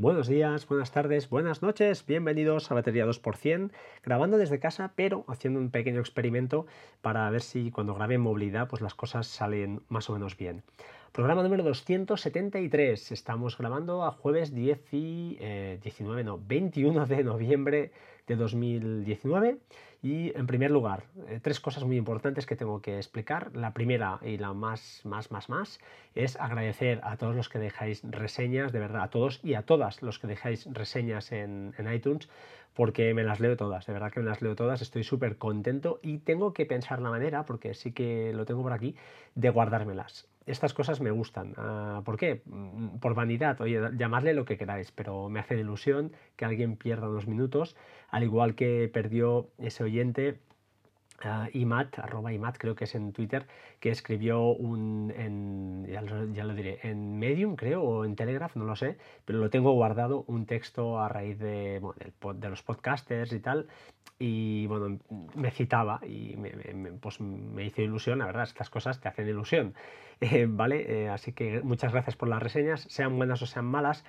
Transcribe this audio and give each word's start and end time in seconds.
Buenos 0.00 0.28
días, 0.28 0.68
buenas 0.68 0.92
tardes, 0.92 1.28
buenas 1.28 1.60
noches, 1.60 2.06
bienvenidos 2.06 2.70
a 2.70 2.74
Batería 2.74 3.04
2%, 3.04 3.72
grabando 4.04 4.38
desde 4.38 4.60
casa, 4.60 4.92
pero 4.94 5.24
haciendo 5.26 5.58
un 5.58 5.72
pequeño 5.72 5.98
experimento 5.98 6.66
para 7.02 7.28
ver 7.30 7.42
si 7.42 7.72
cuando 7.72 7.94
grabe 7.94 8.14
en 8.14 8.20
movilidad 8.20 8.68
pues 8.68 8.80
las 8.80 8.94
cosas 8.94 9.26
salen 9.26 9.82
más 9.88 10.08
o 10.08 10.12
menos 10.12 10.36
bien. 10.36 10.62
Programa 11.10 11.42
número 11.42 11.64
273, 11.64 13.10
estamos 13.10 13.58
grabando 13.58 14.04
a 14.04 14.12
jueves 14.12 14.54
10 14.54 14.88
19, 14.88 15.40
eh, 15.40 16.24
no, 16.24 16.38
21 16.46 17.06
de 17.06 17.24
noviembre 17.24 17.90
de 18.28 18.36
2019 18.36 19.58
y 20.02 20.36
en 20.36 20.46
primer 20.46 20.70
lugar, 20.70 21.04
eh, 21.26 21.40
tres 21.42 21.58
cosas 21.58 21.82
muy 21.82 21.96
importantes 21.96 22.46
que 22.46 22.54
tengo 22.54 22.80
que 22.80 22.96
explicar. 22.96 23.50
La 23.56 23.72
primera 23.72 24.20
y 24.22 24.38
la 24.38 24.52
más, 24.52 25.00
más, 25.04 25.32
más, 25.32 25.48
más 25.48 25.80
es 26.14 26.36
agradecer 26.36 27.00
a 27.02 27.16
todos 27.16 27.34
los 27.34 27.48
que 27.48 27.58
dejáis 27.58 28.02
reseñas, 28.04 28.70
de 28.72 28.78
verdad, 28.78 29.02
a 29.02 29.10
todos 29.10 29.40
y 29.42 29.54
a 29.54 29.62
todas 29.62 30.02
los 30.02 30.18
que 30.20 30.28
dejáis 30.28 30.68
reseñas 30.72 31.32
en, 31.32 31.74
en 31.78 31.92
iTunes, 31.92 32.28
porque 32.74 33.12
me 33.12 33.24
las 33.24 33.40
leo 33.40 33.56
todas, 33.56 33.86
de 33.86 33.92
verdad 33.92 34.12
que 34.12 34.20
me 34.20 34.26
las 34.26 34.40
leo 34.40 34.54
todas, 34.54 34.82
estoy 34.82 35.02
súper 35.02 35.36
contento 35.36 35.98
y 36.00 36.18
tengo 36.18 36.52
que 36.52 36.64
pensar 36.64 37.00
la 37.00 37.10
manera, 37.10 37.44
porque 37.44 37.74
sí 37.74 37.90
que 37.92 38.32
lo 38.32 38.44
tengo 38.44 38.62
por 38.62 38.72
aquí, 38.72 38.94
de 39.34 39.50
guardármelas 39.50 40.28
estas 40.48 40.74
cosas 40.74 41.00
me 41.00 41.10
gustan. 41.10 41.54
Ah, 41.56 42.02
¿Por 42.04 42.16
qué? 42.16 42.42
Mm, 42.46 42.98
por 42.98 43.14
vanidad, 43.14 43.60
oye, 43.60 43.80
llamadle 43.96 44.34
lo 44.34 44.44
que 44.44 44.56
queráis, 44.56 44.92
pero 44.92 45.28
me 45.28 45.40
hace 45.40 45.58
ilusión 45.58 46.12
que 46.36 46.44
alguien 46.44 46.76
pierda 46.76 47.08
unos 47.08 47.26
minutos, 47.26 47.76
al 48.10 48.24
igual 48.24 48.54
que 48.54 48.90
perdió 48.92 49.50
ese 49.58 49.84
oyente 49.84 50.40
Imat, 51.52 51.98
arroba 51.98 52.32
Imat, 52.32 52.56
creo 52.58 52.74
que 52.74 52.84
es 52.84 52.94
en 52.94 53.12
Twitter, 53.12 53.46
que 53.80 53.90
escribió 53.90 54.42
un, 54.50 55.12
en, 55.16 55.86
ya 55.86 56.44
lo, 56.44 56.54
diré, 56.54 56.78
en 56.82 57.18
Medium, 57.18 57.56
creo, 57.56 57.82
o 57.82 58.04
en 58.04 58.14
Telegraph, 58.14 58.54
no 58.56 58.64
lo 58.64 58.76
sé, 58.76 58.98
pero 59.24 59.38
lo 59.38 59.50
tengo 59.50 59.72
guardado, 59.72 60.24
un 60.28 60.46
texto 60.46 61.00
a 61.00 61.08
raíz 61.08 61.38
de, 61.38 61.80
los 62.48 62.62
podcasters 62.62 63.32
y 63.32 63.40
tal, 63.40 63.66
y 64.18 64.66
bueno, 64.66 64.98
me 65.34 65.50
citaba 65.50 66.00
y 66.06 66.36
me, 66.36 66.92
pues 67.00 67.20
me 67.20 67.64
hizo 67.64 67.82
ilusión, 67.82 68.20
la 68.20 68.26
verdad, 68.26 68.44
estas 68.44 68.70
cosas 68.70 69.00
te 69.00 69.08
hacen 69.08 69.28
ilusión, 69.28 69.74
eh, 70.20 70.46
¿vale? 70.48 71.04
Eh, 71.04 71.08
así 71.08 71.32
que 71.32 71.60
muchas 71.62 71.92
gracias 71.92 72.16
por 72.16 72.28
las 72.28 72.42
reseñas, 72.42 72.82
sean 72.88 73.16
buenas 73.16 73.42
o 73.42 73.46
sean 73.46 73.64
malas, 73.64 74.04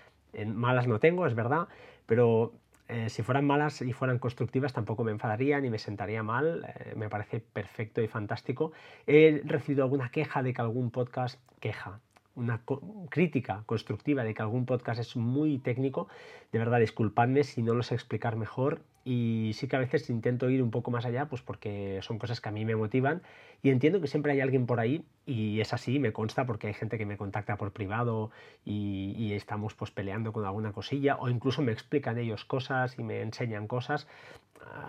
malas 0.45 0.87
no 0.87 0.99
tengo, 0.99 1.25
es 1.25 1.33
verdad, 1.33 1.67
pero 2.05 2.53
eh, 2.89 3.09
si 3.09 3.23
fueran 3.23 3.45
malas 3.45 3.81
y 3.81 3.93
fueran 3.93 4.19
constructivas 4.19 4.73
tampoco 4.73 5.03
me 5.03 5.11
enfadaría 5.11 5.59
ni 5.61 5.69
me 5.69 5.79
sentaría 5.79 6.23
mal, 6.23 6.65
me 6.95 7.07
parece 7.09 7.39
perfecto 7.39 8.01
y 8.01 8.07
fantástico. 8.07 8.71
He 9.07 9.41
recibido 9.45 9.83
alguna 9.83 10.09
queja 10.09 10.43
de 10.43 10.53
que 10.53 10.61
algún 10.61 10.91
podcast, 10.91 11.39
queja, 11.59 12.01
una 12.35 12.61
crítica 13.09 13.63
constructiva 13.65 14.23
de 14.23 14.33
que 14.33 14.41
algún 14.41 14.65
podcast 14.65 14.99
es 15.01 15.15
muy 15.15 15.59
técnico, 15.59 16.07
de 16.51 16.59
verdad 16.59 16.79
disculpadme 16.79 17.43
si 17.43 17.61
no 17.61 17.73
lo 17.73 17.83
sé 17.83 17.95
explicar 17.95 18.35
mejor 18.35 18.81
y 19.09 19.53
sí 19.53 19.67
que 19.67 19.75
a 19.75 19.79
veces 19.79 20.07
intento 20.11 20.51
ir 20.51 20.61
un 20.61 20.69
poco 20.69 20.91
más 20.91 21.03
allá, 21.03 21.25
pues 21.25 21.41
porque 21.41 21.99
son 22.03 22.19
cosas 22.19 22.41
que 22.41 22.49
a 22.49 22.51
mí 22.51 22.63
me 22.63 22.75
motivan 22.75 23.23
y 23.63 23.71
entiendo 23.71 23.99
que 24.01 24.07
siempre 24.07 24.33
hay 24.33 24.39
alguien 24.39 24.67
por 24.67 24.79
ahí 24.79 25.03
y 25.25 25.61
es 25.61 25.73
así, 25.73 25.97
me 25.97 26.13
consta 26.13 26.45
porque 26.45 26.67
hay 26.67 26.75
gente 26.75 26.99
que 26.99 27.07
me 27.07 27.17
contacta 27.17 27.57
por 27.57 27.71
privado 27.71 28.29
y, 28.65 29.33
estamos 29.33 29.73
pues 29.73 29.89
peleando 29.89 30.31
con 30.31 30.45
alguna 30.45 30.73
cosilla 30.73 31.15
o 31.15 31.29
incluso 31.29 31.61
me 31.61 31.71
explican 31.71 32.17
ellos 32.19 32.45
cosas 32.45 32.99
y 32.99 33.03
me 33.03 33.21
enseñan 33.21 33.67
cosas, 33.67 34.07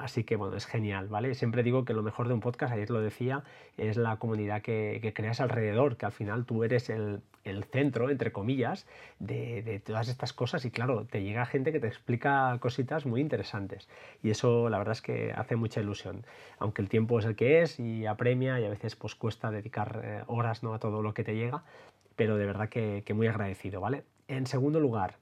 así 0.00 0.24
que 0.24 0.36
bueno, 0.36 0.56
es 0.56 0.66
genial, 0.66 1.08
¿vale? 1.08 1.34
Siempre 1.34 1.62
digo 1.62 1.84
que 1.84 1.94
lo 1.94 2.02
mejor 2.02 2.28
de 2.28 2.34
un 2.34 2.40
podcast, 2.40 2.72
ayer 2.72 2.90
lo 2.90 3.00
decía, 3.00 3.44
es 3.76 3.96
la 3.96 4.16
comunidad 4.16 4.62
que, 4.62 4.98
que 5.00 5.12
creas 5.12 5.40
alrededor, 5.40 5.96
que 5.96 6.06
al 6.06 6.12
final 6.12 6.46
tú 6.46 6.64
eres 6.64 6.90
el, 6.90 7.20
el 7.44 7.64
centro, 7.64 8.10
entre 8.10 8.32
comillas, 8.32 8.86
de, 9.18 9.62
de, 9.62 9.78
todas 9.78 10.08
estas 10.08 10.32
cosas 10.32 10.64
y 10.64 10.70
claro, 10.70 11.04
te 11.04 11.22
llega 11.22 11.46
gente 11.46 11.70
que 11.72 11.80
te 11.80 11.86
explica 11.86 12.56
cositas 12.60 13.06
muy 13.06 13.20
interesantes 13.20 13.88
y 14.22 14.30
eso 14.30 14.68
la 14.68 14.78
verdad 14.78 14.92
es 14.92 15.02
que 15.02 15.32
hace 15.32 15.56
mucha 15.56 15.80
ilusión, 15.80 16.24
aunque 16.58 16.82
el 16.82 16.88
tiempo 16.88 17.18
es 17.18 17.24
el 17.24 17.36
que 17.36 17.62
es 17.62 17.78
y 17.78 18.06
apremia 18.06 18.60
y 18.60 18.64
a 18.64 18.70
veces 18.70 18.96
pues 18.96 19.14
cuesta 19.14 19.50
dedicar 19.50 20.00
eh, 20.04 20.22
horas 20.26 20.62
¿no? 20.62 20.74
a 20.74 20.78
todo 20.78 21.02
lo 21.02 21.14
que 21.14 21.24
te 21.24 21.34
llega, 21.34 21.62
pero 22.16 22.36
de 22.36 22.46
verdad 22.46 22.68
que, 22.68 23.02
que 23.04 23.14
muy 23.14 23.26
agradecido, 23.26 23.80
¿vale? 23.80 24.04
En 24.28 24.46
segundo 24.46 24.80
lugar, 24.80 25.16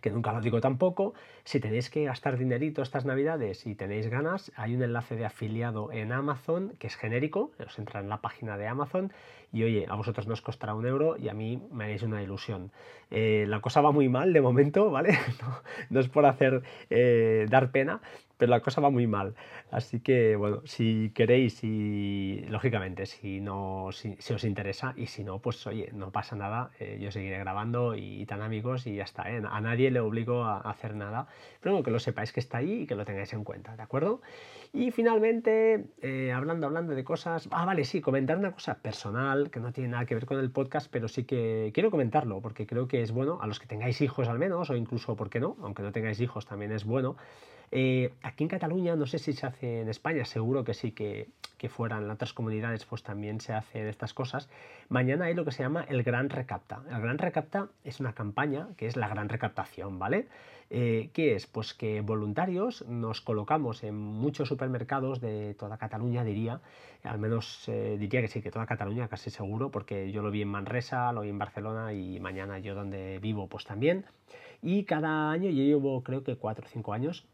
que 0.00 0.10
nunca 0.10 0.32
lo 0.32 0.40
digo 0.40 0.60
tampoco, 0.60 1.14
si 1.44 1.60
tenéis 1.60 1.90
que 1.90 2.04
gastar 2.04 2.38
dinerito 2.38 2.82
estas 2.82 3.04
navidades 3.04 3.66
y 3.66 3.74
tenéis 3.74 4.08
ganas, 4.08 4.52
hay 4.56 4.74
un 4.74 4.82
enlace 4.82 5.16
de 5.16 5.24
afiliado 5.24 5.92
en 5.92 6.12
Amazon 6.12 6.74
que 6.78 6.86
es 6.86 6.96
genérico, 6.96 7.52
os 7.64 7.78
entra 7.78 8.00
en 8.00 8.08
la 8.08 8.20
página 8.20 8.56
de 8.56 8.66
Amazon 8.66 9.12
y 9.52 9.62
oye, 9.62 9.86
a 9.88 9.94
vosotros 9.94 10.26
no 10.26 10.34
os 10.34 10.42
costará 10.42 10.74
un 10.74 10.86
euro 10.86 11.16
y 11.16 11.28
a 11.28 11.34
mí 11.34 11.62
me 11.72 11.84
haréis 11.84 12.02
una 12.02 12.22
ilusión. 12.22 12.70
Eh, 13.10 13.46
la 13.48 13.60
cosa 13.60 13.80
va 13.80 13.92
muy 13.92 14.08
mal 14.08 14.32
de 14.32 14.40
momento, 14.40 14.90
¿vale? 14.90 15.18
No, 15.90 16.00
es 16.00 16.08
por 16.08 16.26
hacer 16.26 16.62
eh, 16.90 17.46
dar 17.48 17.70
pena, 17.70 18.00
pero 18.38 18.50
la 18.50 18.60
cosa 18.60 18.80
va 18.80 18.88
muy 18.88 19.06
mal. 19.06 19.34
Así 19.70 20.00
que, 20.00 20.36
bueno, 20.36 20.62
si 20.64 21.10
queréis 21.14 21.62
y 21.62 22.44
lógicamente, 22.48 23.04
si 23.04 23.40
no 23.40 23.90
si, 23.92 24.16
os 24.32 24.44
interesa 24.44 24.94
y 24.96 25.06
si 25.06 25.24
no, 25.24 25.40
pues 25.40 25.66
oye, 25.66 25.90
no 25.92 26.10
pasa 26.10 26.36
nada, 26.36 26.70
eh, 26.78 26.98
yo 27.00 27.10
seguiré 27.10 27.38
grabando 27.38 27.94
y, 27.94 28.24
tan 28.26 28.40
amigos 28.40 28.86
y 28.86 28.94
ya 28.94 29.04
está. 29.04 29.30
¿eh? 29.30 29.42
A 29.50 29.60
nadie 29.60 29.90
le 29.90 30.00
obligo 30.00 30.44
a, 30.44 30.60
hacer 30.60 30.94
nada, 30.94 31.26
pero 31.60 31.82
que 31.82 31.90
lo 31.90 31.98
sepáis 31.98 32.32
que 32.32 32.40
está 32.40 32.58
ahí 32.58 32.82
y 32.82 32.86
que 32.86 32.94
lo 32.94 33.04
tengáis 33.04 33.32
en 33.32 33.44
cuenta, 33.44 33.76
¿de 33.76 33.82
acuerdo? 33.82 34.22
Y 34.72 34.90
finalmente, 34.90 35.86
eh, 36.02 36.32
hablando, 36.32 36.66
hablando 36.66 36.94
de 36.94 37.02
cosas, 37.02 37.48
ah, 37.50 37.64
vale, 37.64 37.84
sí, 37.84 38.00
comentar 38.00 38.38
una 38.38 38.52
cosa 38.52 38.78
personal 38.78 39.50
que 39.50 39.60
no 39.60 39.72
tiene 39.72 39.90
nada 39.90 40.06
que 40.06 40.14
ver 40.14 40.26
con 40.26 40.38
el 40.38 40.50
podcast, 40.50 40.88
pero 40.90 41.08
sí 41.08 41.24
que 41.24 41.70
quiero 41.74 41.90
comentarlo 41.90 42.40
porque 42.40 42.66
creo 42.66 42.86
que 42.86 43.02
es 43.02 43.10
bueno 43.10 43.38
a 43.40 43.46
los 43.46 43.58
que 43.58 43.66
tengáis 43.66 44.00
hijos 44.00 44.28
al 44.28 44.38
menos, 44.38 44.70
o 44.70 44.76
incluso, 44.76 45.16
¿por 45.16 45.28
qué 45.28 45.40
no? 45.40 45.56
Aunque 45.62 45.82
no 45.82 45.90
tengáis 45.90 46.20
hijos, 46.20 46.46
también 46.46 46.70
es 46.72 46.84
bueno 46.84 47.16
eh, 47.70 48.12
aquí 48.22 48.44
en 48.44 48.48
Cataluña, 48.48 48.96
no 48.96 49.06
sé 49.06 49.18
si 49.18 49.32
se 49.32 49.46
hace 49.46 49.80
en 49.80 49.88
España, 49.88 50.24
seguro 50.24 50.64
que 50.64 50.74
sí, 50.74 50.92
que, 50.92 51.28
que 51.58 51.68
fuera 51.68 51.98
en 51.98 52.10
otras 52.10 52.32
comunidades, 52.32 52.84
pues 52.84 53.02
también 53.02 53.40
se 53.40 53.52
hacen 53.52 53.86
estas 53.86 54.14
cosas. 54.14 54.48
Mañana 54.88 55.26
hay 55.26 55.34
lo 55.34 55.44
que 55.44 55.52
se 55.52 55.62
llama 55.62 55.84
el 55.88 56.02
Gran 56.02 56.30
Recapta. 56.30 56.82
El 56.90 57.00
Gran 57.00 57.18
Recapta 57.18 57.68
es 57.84 58.00
una 58.00 58.14
campaña 58.14 58.68
que 58.76 58.86
es 58.86 58.96
la 58.96 59.08
gran 59.08 59.28
recaptación, 59.28 59.98
¿vale? 59.98 60.28
Eh, 60.70 61.10
¿Qué 61.14 61.34
es? 61.34 61.46
Pues 61.46 61.72
que 61.72 62.02
voluntarios 62.02 62.86
nos 62.86 63.20
colocamos 63.22 63.82
en 63.84 63.96
muchos 63.96 64.48
supermercados 64.48 65.20
de 65.20 65.54
toda 65.54 65.78
Cataluña, 65.78 66.24
diría, 66.24 66.60
al 67.02 67.18
menos 67.18 67.68
eh, 67.68 67.96
diría 67.98 68.20
que 68.20 68.28
sí, 68.28 68.42
que 68.42 68.50
toda 68.50 68.66
Cataluña, 68.66 69.08
casi 69.08 69.30
seguro, 69.30 69.70
porque 69.70 70.12
yo 70.12 70.22
lo 70.22 70.30
vi 70.30 70.42
en 70.42 70.48
Manresa, 70.48 71.10
lo 71.12 71.22
vi 71.22 71.30
en 71.30 71.38
Barcelona 71.38 71.92
y 71.94 72.20
mañana 72.20 72.58
yo 72.58 72.74
donde 72.74 73.18
vivo, 73.18 73.48
pues 73.48 73.64
también. 73.64 74.04
Y 74.60 74.84
cada 74.84 75.30
año, 75.30 75.50
yo 75.50 75.62
llevo 75.62 76.02
creo 76.02 76.22
que 76.22 76.36
cuatro 76.36 76.66
o 76.66 76.68
cinco 76.68 76.92
años, 76.92 77.26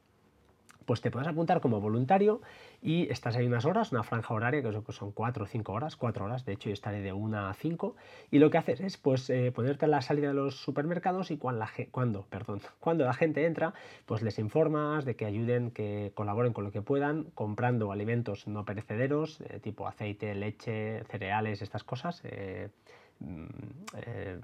pues 0.84 1.00
te 1.00 1.10
puedes 1.10 1.28
apuntar 1.28 1.60
como 1.60 1.80
voluntario 1.80 2.40
y 2.82 3.10
estás 3.10 3.36
ahí 3.36 3.46
unas 3.46 3.64
horas, 3.64 3.92
una 3.92 4.02
franja 4.02 4.34
horaria 4.34 4.62
que 4.62 4.92
son 4.92 5.12
cuatro 5.12 5.44
o 5.44 5.46
cinco 5.46 5.72
horas, 5.72 5.96
cuatro 5.96 6.24
horas, 6.24 6.44
de 6.44 6.52
hecho 6.52 6.68
yo 6.68 6.74
estaré 6.74 7.00
de 7.00 7.12
una 7.12 7.50
a 7.50 7.54
cinco, 7.54 7.96
y 8.30 8.38
lo 8.38 8.50
que 8.50 8.58
haces 8.58 8.80
es 8.80 8.96
pues 8.96 9.30
eh, 9.30 9.52
ponerte 9.54 9.86
a 9.86 9.88
la 9.88 10.02
salida 10.02 10.28
de 10.28 10.34
los 10.34 10.56
supermercados 10.56 11.30
y 11.30 11.38
cuando 11.38 11.60
la, 11.60 11.70
cuando 12.80 13.04
la 13.04 13.14
gente 13.14 13.46
entra, 13.46 13.74
pues 14.06 14.22
les 14.22 14.38
informas 14.38 15.04
de 15.04 15.16
que 15.16 15.24
ayuden, 15.24 15.70
que 15.70 16.12
colaboren 16.14 16.52
con 16.52 16.64
lo 16.64 16.70
que 16.70 16.82
puedan, 16.82 17.24
comprando 17.34 17.92
alimentos 17.92 18.46
no 18.46 18.64
perecederos, 18.64 19.40
eh, 19.40 19.60
tipo 19.60 19.86
aceite, 19.86 20.34
leche, 20.34 21.04
cereales, 21.04 21.62
estas 21.62 21.84
cosas. 21.84 22.20
Eh, 22.24 22.68
mm, 23.20 23.46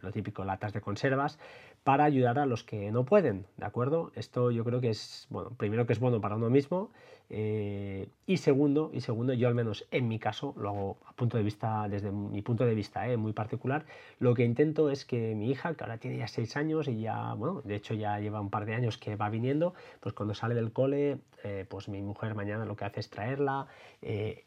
lo 0.02 0.12
típico, 0.12 0.44
latas 0.44 0.72
de 0.72 0.80
conservas, 0.80 1.38
para 1.84 2.04
ayudar 2.04 2.38
a 2.38 2.46
los 2.46 2.62
que 2.62 2.90
no 2.90 3.04
pueden, 3.04 3.46
¿de 3.56 3.64
acuerdo? 3.64 4.12
Esto 4.14 4.50
yo 4.50 4.64
creo 4.64 4.80
que 4.80 4.90
es, 4.90 5.26
bueno, 5.30 5.50
primero 5.56 5.86
que 5.86 5.94
es 5.94 6.00
bueno 6.00 6.20
para 6.20 6.36
uno 6.36 6.50
mismo 6.50 6.90
eh, 7.30 8.08
y 8.26 8.38
segundo, 8.38 8.90
y 8.92 9.00
segundo, 9.00 9.32
yo 9.32 9.46
al 9.48 9.54
menos 9.54 9.86
en 9.92 10.08
mi 10.08 10.18
caso, 10.18 10.52
lo 10.58 10.68
hago 10.68 10.98
a 11.06 11.12
punto 11.14 11.38
de 11.38 11.44
vista, 11.44 11.88
desde 11.88 12.10
mi 12.10 12.42
punto 12.42 12.66
de 12.66 12.74
vista 12.74 13.08
eh, 13.08 13.16
muy 13.16 13.32
particular, 13.32 13.86
lo 14.18 14.34
que 14.34 14.44
intento 14.44 14.90
es 14.90 15.04
que 15.04 15.34
mi 15.34 15.48
hija, 15.48 15.74
que 15.74 15.84
ahora 15.84 15.98
tiene 15.98 16.18
ya 16.18 16.28
seis 16.28 16.56
años 16.56 16.86
y 16.88 17.00
ya, 17.00 17.32
bueno, 17.34 17.62
de 17.64 17.76
hecho 17.76 17.94
ya 17.94 18.18
lleva 18.18 18.40
un 18.40 18.50
par 18.50 18.66
de 18.66 18.74
años 18.74 18.98
que 18.98 19.16
va 19.16 19.30
viniendo, 19.30 19.74
pues 20.00 20.12
cuando 20.12 20.34
sale 20.34 20.56
del 20.56 20.72
cole, 20.72 21.18
eh, 21.44 21.64
pues 21.68 21.88
mi 21.88 22.02
mujer 22.02 22.34
mañana 22.34 22.64
lo 22.66 22.76
que 22.76 22.84
hace 22.84 23.00
es 23.00 23.08
traerla, 23.08 23.68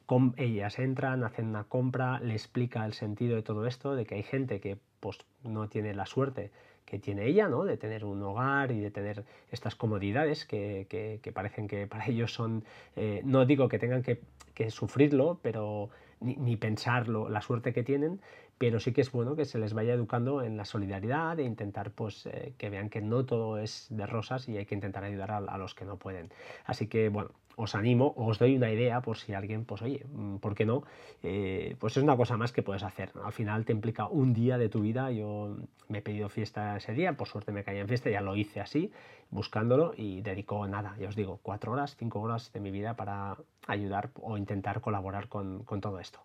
con, 0.05 0.33
ellas 0.37 0.77
entran, 0.77 1.23
hacen 1.23 1.47
una 1.47 1.63
compra, 1.63 2.19
le 2.19 2.33
explica 2.33 2.85
el 2.85 2.93
sentido 2.93 3.35
de 3.35 3.43
todo 3.43 3.65
esto, 3.65 3.95
de 3.95 4.05
que 4.05 4.15
hay 4.15 4.23
gente 4.23 4.59
que 4.59 4.77
pues 4.99 5.19
no 5.43 5.67
tiene 5.67 5.93
la 5.93 6.05
suerte 6.05 6.51
que 6.93 6.99
tiene 6.99 7.25
ella, 7.25 7.47
¿no? 7.47 7.65
De 7.65 7.75
tener 7.75 8.05
un 8.05 8.21
hogar 8.21 8.71
y 8.71 8.79
de 8.79 8.91
tener 8.91 9.23
estas 9.49 9.73
comodidades 9.73 10.45
que, 10.45 10.85
que, 10.87 11.31
parecen 11.31 11.67
que 11.67 11.87
para 11.87 12.05
ellos 12.07 12.31
son, 12.31 12.63
eh, 12.95 13.21
no 13.25 13.47
digo 13.47 13.67
que 13.67 13.79
tengan 13.79 14.03
que, 14.03 14.21
que 14.53 14.69
sufrirlo, 14.69 15.39
pero 15.41 15.89
ni, 16.19 16.35
ni 16.35 16.55
pensarlo, 16.55 17.29
la 17.29 17.41
suerte 17.41 17.73
que 17.73 17.81
tienen, 17.81 18.21
pero 18.57 18.79
sí 18.79 18.93
que 18.93 19.01
es 19.01 19.11
bueno 19.11 19.35
que 19.35 19.45
se 19.45 19.59
les 19.59 19.73
vaya 19.73 19.93
educando 19.93 20.41
en 20.41 20.57
la 20.57 20.65
solidaridad 20.65 21.39
e 21.39 21.43
intentar 21.43 21.91
pues 21.91 22.25
eh, 22.25 22.53
que 22.57 22.69
vean 22.69 22.89
que 22.89 23.01
no 23.01 23.25
todo 23.25 23.57
es 23.57 23.87
de 23.89 24.05
rosas 24.05 24.47
y 24.47 24.57
hay 24.57 24.65
que 24.65 24.75
intentar 24.75 25.03
ayudar 25.03 25.31
a, 25.31 25.57
los 25.57 25.75
que 25.75 25.85
no 25.85 25.97
pueden. 25.97 26.29
Así 26.65 26.87
que 26.87 27.09
bueno, 27.09 27.31
os 27.55 27.75
animo, 27.75 28.13
os 28.17 28.39
doy 28.39 28.55
una 28.55 28.71
idea 28.71 29.01
por 29.01 29.17
si 29.17 29.33
alguien, 29.33 29.65
pues 29.65 29.81
oye, 29.81 30.05
mm, 30.11 30.37
¿por 30.37 30.55
qué 30.55 30.65
no? 30.65 30.83
Eh, 31.21 31.75
pues 31.79 31.97
es 31.97 32.03
una 32.03 32.17
cosa 32.17 32.37
más 32.37 32.51
que 32.51 32.63
puedes 32.63 32.83
hacer. 32.83 33.11
Al 33.23 33.31
final 33.31 33.65
te 33.65 33.73
implica 33.73 34.07
un 34.07 34.33
día 34.33 34.57
de 34.57 34.69
tu 34.69 34.81
vida. 34.81 35.11
Yo 35.11 35.57
me 35.87 35.99
he 35.99 36.01
pedido 36.01 36.29
fiesta 36.29 36.77
ese 36.77 36.93
día, 36.93 37.13
por 37.13 37.27
suerte 37.27 37.51
me 37.51 37.63
caí 37.63 37.77
en 37.77 37.87
fiesta, 37.87 38.09
ya 38.09 38.21
lo 38.21 38.35
hice 38.35 38.61
así, 38.61 38.91
buscándolo 39.29 39.93
y 39.95 40.21
dedico 40.21 40.65
nada, 40.67 40.95
ya 40.99 41.09
os 41.09 41.15
digo, 41.15 41.39
cuatro 41.41 41.71
horas, 41.71 41.95
cinco 41.97 42.21
horas 42.21 42.51
de 42.53 42.59
mi 42.59 42.71
vida 42.71 42.95
para 42.95 43.37
ayudar 43.67 44.11
o 44.21 44.37
intentar 44.37 44.81
colaborar 44.81 45.27
con, 45.27 45.65
todo 45.81 45.99
esto. 45.99 46.19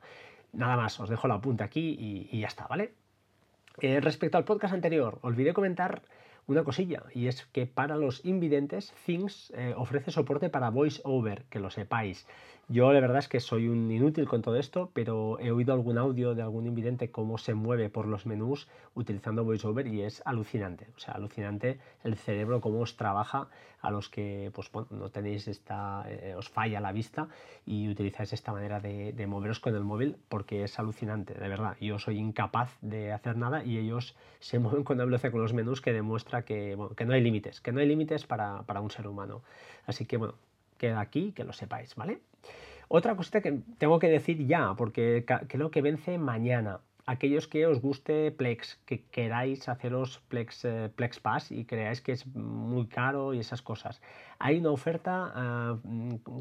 Nada 0.53 0.77
más, 0.77 0.99
os 1.00 1.09
dejo 1.09 1.29
la 1.29 1.41
punta 1.41 1.65
aquí 1.65 1.97
y, 2.31 2.41
ya 2.41 2.47
está, 2.47 2.67
¿vale? 2.67 2.95
Eh, 3.81 4.00
respecto 4.00 4.39
al 4.39 4.45
podcast 4.45 4.75
anterior, 4.75 5.19
olvidé 5.23 5.53
comentar 5.53 6.03
una 6.47 6.65
cosilla, 6.65 7.03
y 7.15 7.27
es 7.27 7.45
que 7.53 7.67
para 7.67 7.97
los 7.97 8.25
invidentes, 8.25 8.95
Things 9.05 9.53
eh, 9.55 9.75
ofrece 9.77 10.11
soporte 10.11 10.49
para 10.49 10.71
VoiceOver, 10.71 11.45
que 11.50 11.61
lo 11.61 11.71
sepáis. 11.71 12.27
Yo 12.70 12.93
la 12.93 13.00
verdad 13.00 13.17
es 13.17 13.29
que 13.29 13.41
soy 13.41 13.67
un 13.67 13.91
inútil 13.91 14.29
con 14.29 14.43
todo 14.43 14.56
esto, 14.56 14.91
pero 14.93 15.38
he 15.41 15.50
oído 15.50 15.73
algún 15.73 15.97
audio 15.97 16.35
de 16.35 16.43
algún 16.43 16.67
invidente 16.67 17.11
cómo 17.11 17.38
se 17.38 17.55
mueve 17.55 17.88
por 17.88 18.06
los 18.06 18.26
menús 18.26 18.69
utilizando 18.94 19.43
VoiceOver 19.43 19.87
y 19.87 20.03
es 20.03 20.20
alucinante. 20.26 20.88
O 20.94 20.99
sea, 20.99 21.15
alucinante 21.15 21.79
el 22.05 22.17
cerebro, 22.17 22.61
cómo 22.61 22.81
os 22.81 22.99
trabaja 22.99 23.49
a 23.81 23.91
los 23.91 24.11
que 24.11 24.53
pues, 24.55 24.70
no 24.91 25.09
tenéis 25.09 25.49
esta, 25.49 26.05
eh, 26.11 26.35
os 26.37 26.50
falla 26.50 26.79
la 26.79 26.93
vista 26.93 27.29
y 27.65 27.88
utilizáis 27.88 28.35
esta 28.35 28.53
manera 28.53 28.81
de, 28.81 29.26
moveros 29.26 29.61
con 29.61 29.75
el 29.75 29.82
móvil 29.82 30.19
porque 30.29 30.64
es 30.64 30.79
alucinante, 30.79 31.32
de 31.32 31.49
verdad. 31.49 31.75
Yo 31.81 31.99
soy 31.99 32.19
incapaz 32.19 32.76
de 32.82 33.12
hacer 33.12 33.38
nada 33.38 33.64
y 33.64 33.79
ellos 33.79 34.14
se 34.41 34.59
mueven 34.59 34.85
con 34.85 34.99
una 34.99 35.06
velocidad 35.06 35.32
con 35.32 35.41
los 35.41 35.55
menús 35.55 35.81
que 35.81 35.94
demuestra 35.94 36.43
que, 36.43 36.76
que 36.99 37.06
no 37.06 37.14
hay 37.14 37.23
límites, 37.23 37.62
que 37.62 37.73
no 37.73 37.81
hay 37.81 37.87
límites 37.87 38.26
para, 38.26 38.64
para 38.64 38.82
un 38.82 38.91
ser 38.91 39.06
humano. 39.06 39.41
Así 39.87 40.05
que 40.05 40.19
bueno, 40.19 40.35
queda 40.78 41.00
aquí, 41.00 41.32
que 41.32 41.44
lo 41.44 41.52
sepáis, 41.52 41.94
¿vale? 41.94 42.20
Otra 42.88 43.14
cosita 43.16 43.42
que 43.42 43.60
tengo 43.76 43.98
que 43.98 44.08
decir 44.08 44.46
ya, 44.46 44.75
porque 44.75 45.26
creo 45.48 45.70
que 45.70 45.82
vence 45.82 46.16
mañana. 46.16 46.80
Aquellos 47.04 47.46
que 47.48 47.66
os 47.66 47.80
guste 47.80 48.30
Plex, 48.32 48.80
que 48.84 49.04
queráis 49.04 49.69
haceros 49.69 50.20
Plex, 50.28 50.64
eh, 50.64 50.90
Plex 50.94 51.20
Pass 51.20 51.50
y 51.50 51.64
creáis 51.64 52.02
que 52.02 52.12
es 52.12 52.26
muy 52.26 52.86
caro 52.86 53.32
y 53.32 53.38
esas 53.38 53.62
cosas. 53.62 54.02
Hay 54.38 54.58
una 54.58 54.70
oferta 54.70 55.32
ah, 55.34 55.78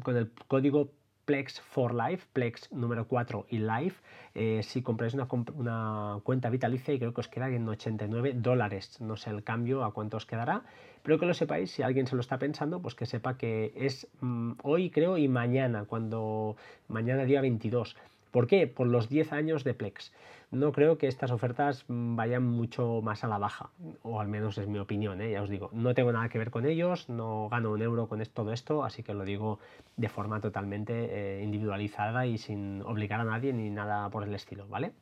con 0.02 0.16
el 0.16 0.30
código 0.46 0.92
Plex 1.28 1.60
for 1.60 1.94
Life, 1.94 2.26
Plex 2.32 2.72
número 2.72 3.06
4 3.06 3.46
y 3.50 3.58
Life, 3.58 4.02
eh, 4.34 4.62
si 4.62 4.80
compráis 4.80 5.12
una, 5.12 5.28
una, 5.54 6.20
cuenta 6.22 6.48
vitalicia 6.48 6.94
y 6.94 6.98
creo 6.98 7.12
que 7.12 7.20
os 7.20 7.28
queda 7.28 7.50
en 7.50 7.68
89 7.68 8.32
dólares. 8.36 8.98
No 9.02 9.16
sé 9.16 9.28
el 9.28 9.44
cambio 9.44 9.84
a 9.84 9.92
cuánto 9.92 10.16
os 10.16 10.24
quedará, 10.24 10.64
pero 11.08 11.18
que 11.18 11.24
lo 11.24 11.32
sepáis, 11.32 11.70
si 11.70 11.82
alguien 11.82 12.06
se 12.06 12.16
lo 12.16 12.20
está 12.20 12.38
pensando, 12.38 12.82
pues 12.82 12.94
que 12.94 13.06
sepa 13.06 13.38
que 13.38 13.72
es 13.74 14.06
mm, 14.20 14.52
hoy 14.62 14.90
creo 14.90 15.16
y 15.16 15.26
mañana, 15.26 15.86
cuando 15.86 16.54
mañana 16.86 17.24
día 17.24 17.40
22. 17.40 17.96
¿Por 18.30 18.46
qué? 18.46 18.66
Por 18.66 18.88
los 18.88 19.08
10 19.08 19.32
años 19.32 19.64
de 19.64 19.72
Plex. 19.72 20.12
No 20.50 20.70
creo 20.70 20.98
que 20.98 21.06
estas 21.06 21.30
ofertas 21.30 21.86
mm, 21.88 22.14
vayan 22.14 22.44
mucho 22.44 23.00
más 23.00 23.24
a 23.24 23.28
la 23.28 23.38
baja, 23.38 23.70
o 24.02 24.20
al 24.20 24.28
menos 24.28 24.58
es 24.58 24.68
mi 24.68 24.78
opinión, 24.78 25.22
¿eh? 25.22 25.30
ya 25.30 25.40
os 25.40 25.48
digo. 25.48 25.70
No 25.72 25.94
tengo 25.94 26.12
nada 26.12 26.28
que 26.28 26.36
ver 26.36 26.50
con 26.50 26.66
ellos, 26.66 27.08
no 27.08 27.48
gano 27.48 27.70
un 27.70 27.80
euro 27.80 28.06
con 28.06 28.22
todo 28.26 28.52
esto, 28.52 28.84
así 28.84 29.02
que 29.02 29.14
lo 29.14 29.24
digo 29.24 29.60
de 29.96 30.10
forma 30.10 30.42
totalmente 30.42 30.92
eh, 30.92 31.42
individualizada 31.42 32.26
y 32.26 32.36
sin 32.36 32.82
obligar 32.82 33.22
a 33.22 33.24
nadie 33.24 33.54
ni 33.54 33.70
nada 33.70 34.10
por 34.10 34.24
el 34.24 34.34
estilo, 34.34 34.68
¿vale? 34.68 34.92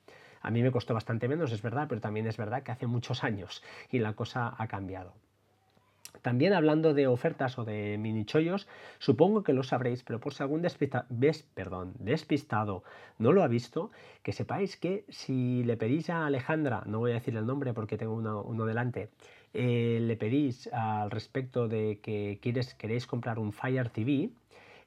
A 0.40 0.52
mí 0.52 0.62
me 0.62 0.70
costó 0.70 0.94
bastante 0.94 1.26
menos, 1.26 1.50
es 1.50 1.62
verdad, 1.62 1.86
pero 1.88 2.00
también 2.00 2.28
es 2.28 2.36
verdad 2.36 2.62
que 2.62 2.70
hace 2.70 2.86
muchos 2.86 3.24
años 3.24 3.64
y 3.90 3.98
la 3.98 4.12
cosa 4.12 4.54
ha 4.56 4.68
cambiado. 4.68 5.12
También 6.22 6.52
hablando 6.52 6.94
de 6.94 7.06
ofertas 7.06 7.58
o 7.58 7.64
de 7.64 7.96
mini 7.98 8.24
chollos, 8.24 8.66
supongo 8.98 9.42
que 9.42 9.52
lo 9.52 9.62
sabréis, 9.62 10.02
pero 10.02 10.20
por 10.20 10.34
si 10.34 10.42
algún 10.42 10.62
despistado 10.62 12.82
no 13.18 13.32
lo 13.32 13.42
ha 13.42 13.48
visto, 13.48 13.90
que 14.22 14.32
sepáis 14.32 14.76
que 14.76 15.04
si 15.08 15.62
le 15.64 15.76
pedís 15.76 16.10
a 16.10 16.26
Alejandra, 16.26 16.82
no 16.86 16.98
voy 16.98 17.12
a 17.12 17.14
decir 17.14 17.36
el 17.36 17.46
nombre 17.46 17.72
porque 17.72 17.96
tengo 17.96 18.14
uno, 18.14 18.66
delante, 18.66 19.10
eh, 19.54 19.98
le 20.02 20.16
pedís 20.16 20.68
al 20.72 21.10
respecto 21.10 21.68
de 21.68 22.00
que 22.02 22.38
quieres, 22.42 22.74
queréis 22.74 23.06
comprar 23.06 23.38
un 23.38 23.52
Fire 23.52 23.88
TV, 23.90 24.30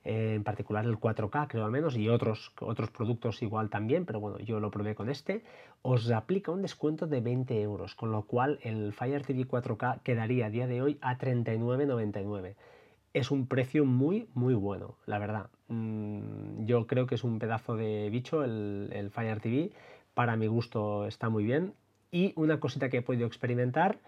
eh, 0.06 0.34
en 0.36 0.44
particular 0.44 0.86
el 0.86 0.98
4K 0.98 1.48
creo 1.48 1.66
al 1.66 1.72
menos, 1.72 1.98
y 1.98 2.08
otros, 2.08 2.54
otros 2.62 2.90
productos 2.90 3.42
igual 3.42 3.70
también, 3.70 4.06
pero 4.06 4.20
bueno, 4.20 4.40
yo 4.40 4.60
lo 4.60 4.72
probé 4.72 4.96
con 4.96 5.10
este, 5.10 5.44
os 5.82 6.10
aplica 6.12 6.52
un 6.52 6.62
descuento 6.62 7.06
de 7.06 7.20
20 7.20 7.62
euros, 7.62 7.96
con 7.96 8.12
lo 8.12 8.24
cual 8.24 8.60
el 8.64 8.94
Fire 8.94 9.26
TV 9.26 9.46
4K 9.46 10.02
quedaría 10.02 10.46
a 10.46 10.50
día 10.50 10.68
de 10.68 10.82
hoy 10.82 10.98
a 11.02 11.18
39,99. 11.18 12.56
Es 13.14 13.32
un 13.32 13.48
precio 13.48 13.86
muy, 13.86 14.30
muy 14.34 14.54
bueno, 14.54 14.96
la 15.06 15.20
verdad. 15.20 15.50
Mm, 15.68 16.66
yo 16.66 16.88
creo 16.88 17.06
que 17.06 17.16
es 17.16 17.24
un 17.24 17.40
pedazo 17.40 17.76
de 17.76 18.10
bicho 18.10 18.44
el, 18.44 18.90
el 18.94 19.10
Fire 19.10 19.42
TV, 19.42 19.72
para 20.14 20.38
mi 20.38 20.48
gusto 20.48 21.08
está 21.08 21.30
muy 21.30 21.44
bien. 21.44 21.74
Y 22.12 22.34
una 22.36 22.60
cosita 22.60 22.90
que 22.90 22.98
he 22.98 23.02
podido 23.02 23.28
experimentar, 23.28 24.00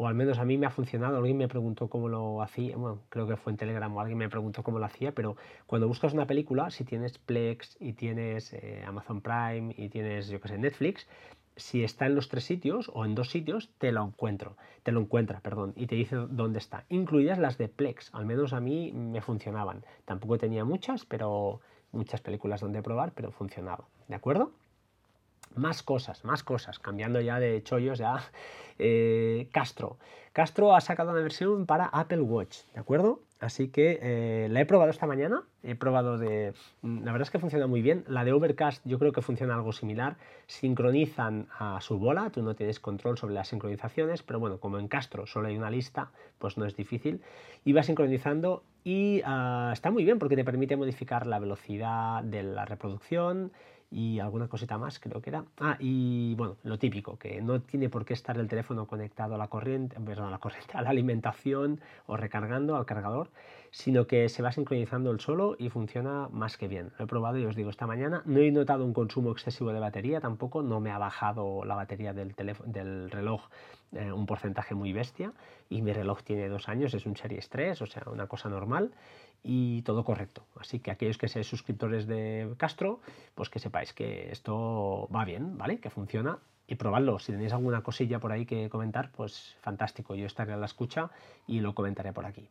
o 0.00 0.08
al 0.08 0.14
menos 0.14 0.38
a 0.38 0.46
mí 0.46 0.56
me 0.56 0.64
ha 0.64 0.70
funcionado, 0.70 1.18
alguien 1.18 1.36
me 1.36 1.46
preguntó 1.46 1.88
cómo 1.88 2.08
lo 2.08 2.40
hacía, 2.40 2.74
bueno, 2.74 3.02
creo 3.10 3.26
que 3.26 3.36
fue 3.36 3.52
en 3.52 3.58
Telegram 3.58 3.94
o 3.94 4.00
alguien 4.00 4.16
me 4.16 4.30
preguntó 4.30 4.62
cómo 4.62 4.78
lo 4.78 4.86
hacía, 4.86 5.12
pero 5.12 5.36
cuando 5.66 5.88
buscas 5.88 6.14
una 6.14 6.26
película, 6.26 6.70
si 6.70 6.84
tienes 6.84 7.18
Plex 7.18 7.76
y 7.80 7.92
tienes 7.92 8.54
eh, 8.54 8.82
Amazon 8.86 9.20
Prime 9.20 9.74
y 9.76 9.90
tienes, 9.90 10.28
yo 10.28 10.40
qué 10.40 10.48
sé, 10.48 10.56
Netflix, 10.56 11.06
si 11.54 11.84
está 11.84 12.06
en 12.06 12.14
los 12.14 12.30
tres 12.30 12.44
sitios 12.44 12.90
o 12.94 13.04
en 13.04 13.14
dos 13.14 13.28
sitios, 13.28 13.72
te 13.76 13.92
lo 13.92 14.02
encuentro, 14.02 14.56
te 14.84 14.90
lo 14.90 15.00
encuentra, 15.00 15.40
perdón, 15.40 15.74
y 15.76 15.86
te 15.86 15.96
dice 15.96 16.16
dónde 16.16 16.60
está, 16.60 16.86
incluidas 16.88 17.38
las 17.38 17.58
de 17.58 17.68
Plex, 17.68 18.14
al 18.14 18.24
menos 18.24 18.54
a 18.54 18.60
mí 18.60 18.92
me 18.92 19.20
funcionaban. 19.20 19.84
Tampoco 20.06 20.38
tenía 20.38 20.64
muchas, 20.64 21.04
pero 21.04 21.60
muchas 21.92 22.22
películas 22.22 22.62
donde 22.62 22.82
probar, 22.82 23.12
pero 23.12 23.32
funcionaba, 23.32 23.84
¿de 24.08 24.14
acuerdo? 24.14 24.52
Más 25.56 25.82
cosas, 25.82 26.24
más 26.24 26.42
cosas, 26.42 26.78
cambiando 26.78 27.20
ya 27.20 27.38
de 27.38 27.62
chollos 27.64 27.98
ya. 27.98 28.22
Eh, 28.80 29.48
Castro. 29.52 29.98
Castro 30.32 30.74
ha 30.74 30.80
sacado 30.80 31.10
una 31.10 31.20
versión 31.20 31.66
para 31.66 31.86
Apple 31.86 32.20
Watch, 32.20 32.58
¿de 32.74 32.80
acuerdo? 32.80 33.20
Así 33.40 33.68
que 33.68 33.98
eh, 34.02 34.48
la 34.50 34.60
he 34.60 34.66
probado 34.66 34.90
esta 34.90 35.06
mañana, 35.06 35.42
he 35.62 35.74
probado 35.74 36.18
de... 36.18 36.52
Mm, 36.82 37.04
la 37.04 37.12
verdad 37.12 37.22
es 37.22 37.30
que 37.30 37.38
funciona 37.38 37.66
muy 37.66 37.80
bien. 37.80 38.04
La 38.06 38.22
de 38.22 38.32
Overcast 38.32 38.82
yo 38.86 38.98
creo 38.98 39.12
que 39.12 39.22
funciona 39.22 39.54
algo 39.54 39.72
similar. 39.72 40.16
Sincronizan 40.46 41.48
a 41.58 41.80
su 41.80 41.98
bola, 41.98 42.30
tú 42.30 42.42
no 42.42 42.54
tienes 42.54 42.80
control 42.80 43.16
sobre 43.16 43.34
las 43.34 43.48
sincronizaciones, 43.48 44.22
pero 44.22 44.38
bueno, 44.38 44.60
como 44.60 44.78
en 44.78 44.88
Castro 44.88 45.26
solo 45.26 45.48
hay 45.48 45.56
una 45.56 45.70
lista, 45.70 46.10
pues 46.38 46.58
no 46.58 46.66
es 46.66 46.76
difícil. 46.76 47.22
Y 47.64 47.72
va 47.72 47.82
sincronizando 47.82 48.62
y 48.84 49.22
ah, 49.24 49.70
está 49.72 49.90
muy 49.90 50.04
bien 50.04 50.18
porque 50.18 50.36
te 50.36 50.44
permite 50.44 50.76
modificar 50.76 51.26
la 51.26 51.38
velocidad 51.38 52.22
de 52.22 52.42
la 52.42 52.66
reproducción, 52.66 53.52
y 53.90 54.20
alguna 54.20 54.48
cosita 54.48 54.78
más 54.78 55.00
creo 55.00 55.20
que 55.20 55.30
era. 55.30 55.44
Ah, 55.58 55.76
y 55.80 56.34
bueno, 56.36 56.56
lo 56.62 56.78
típico, 56.78 57.18
que 57.18 57.42
no 57.42 57.60
tiene 57.60 57.88
por 57.88 58.04
qué 58.04 58.14
estar 58.14 58.38
el 58.38 58.46
teléfono 58.46 58.86
conectado 58.86 59.34
a 59.34 59.38
la 59.38 59.48
corriente, 59.48 59.98
perdón, 60.00 60.26
a 60.26 60.30
la 60.30 60.38
corriente, 60.38 60.72
a 60.76 60.82
la 60.82 60.90
alimentación 60.90 61.80
o 62.06 62.16
recargando 62.16 62.76
al 62.76 62.86
cargador, 62.86 63.30
sino 63.70 64.06
que 64.06 64.28
se 64.28 64.42
va 64.42 64.52
sincronizando 64.52 65.10
el 65.10 65.20
solo 65.20 65.56
y 65.58 65.68
funciona 65.70 66.28
más 66.30 66.56
que 66.56 66.68
bien. 66.68 66.92
Lo 66.98 67.04
he 67.04 67.08
probado 67.08 67.38
y 67.38 67.44
os 67.46 67.56
digo 67.56 67.70
esta 67.70 67.86
mañana, 67.86 68.22
no 68.26 68.40
he 68.40 68.50
notado 68.50 68.84
un 68.84 68.92
consumo 68.92 69.32
excesivo 69.32 69.72
de 69.72 69.80
batería 69.80 70.20
tampoco, 70.20 70.62
no 70.62 70.80
me 70.80 70.90
ha 70.90 70.98
bajado 70.98 71.64
la 71.64 71.74
batería 71.74 72.12
del, 72.12 72.34
del 72.66 73.10
reloj 73.10 73.42
eh, 73.92 74.12
un 74.12 74.24
porcentaje 74.24 74.76
muy 74.76 74.92
bestia 74.92 75.32
y 75.68 75.82
mi 75.82 75.92
reloj 75.92 76.22
tiene 76.22 76.48
dos 76.48 76.68
años, 76.68 76.94
es 76.94 77.06
un 77.06 77.16
Series 77.16 77.48
3, 77.48 77.82
o 77.82 77.86
sea, 77.86 78.04
una 78.06 78.28
cosa 78.28 78.48
normal 78.48 78.92
y 79.42 79.82
todo 79.82 80.04
correcto. 80.04 80.44
Así 80.58 80.80
que 80.80 80.90
aquellos 80.90 81.18
que 81.18 81.28
seáis 81.28 81.46
suscriptores 81.46 82.06
de 82.06 82.52
Castro, 82.56 83.00
pues 83.34 83.48
que 83.48 83.58
sepáis 83.58 83.92
que 83.92 84.30
esto 84.30 85.08
va 85.14 85.24
bien, 85.24 85.56
¿vale? 85.56 85.78
Que 85.78 85.90
funciona 85.90 86.38
y 86.66 86.76
probadlo. 86.76 87.18
Si 87.18 87.32
tenéis 87.32 87.52
alguna 87.52 87.82
cosilla 87.82 88.20
por 88.20 88.32
ahí 88.32 88.46
que 88.46 88.68
comentar, 88.68 89.10
pues 89.12 89.56
fantástico. 89.60 90.14
Yo 90.14 90.26
estaré 90.26 90.52
a 90.52 90.56
la 90.56 90.66
escucha 90.66 91.10
y 91.46 91.60
lo 91.60 91.74
comentaré 91.74 92.12
por 92.12 92.26
aquí. 92.26 92.48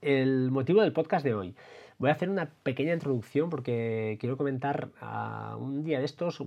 El 0.00 0.50
motivo 0.50 0.82
del 0.82 0.92
podcast 0.92 1.24
de 1.24 1.34
hoy. 1.34 1.54
Voy 1.98 2.10
a 2.10 2.12
hacer 2.12 2.28
una 2.28 2.50
pequeña 2.62 2.92
introducción 2.92 3.48
porque 3.48 4.18
quiero 4.20 4.36
comentar 4.36 4.90
uh, 5.00 5.56
un 5.56 5.82
día 5.82 5.98
de 5.98 6.04
estos, 6.04 6.42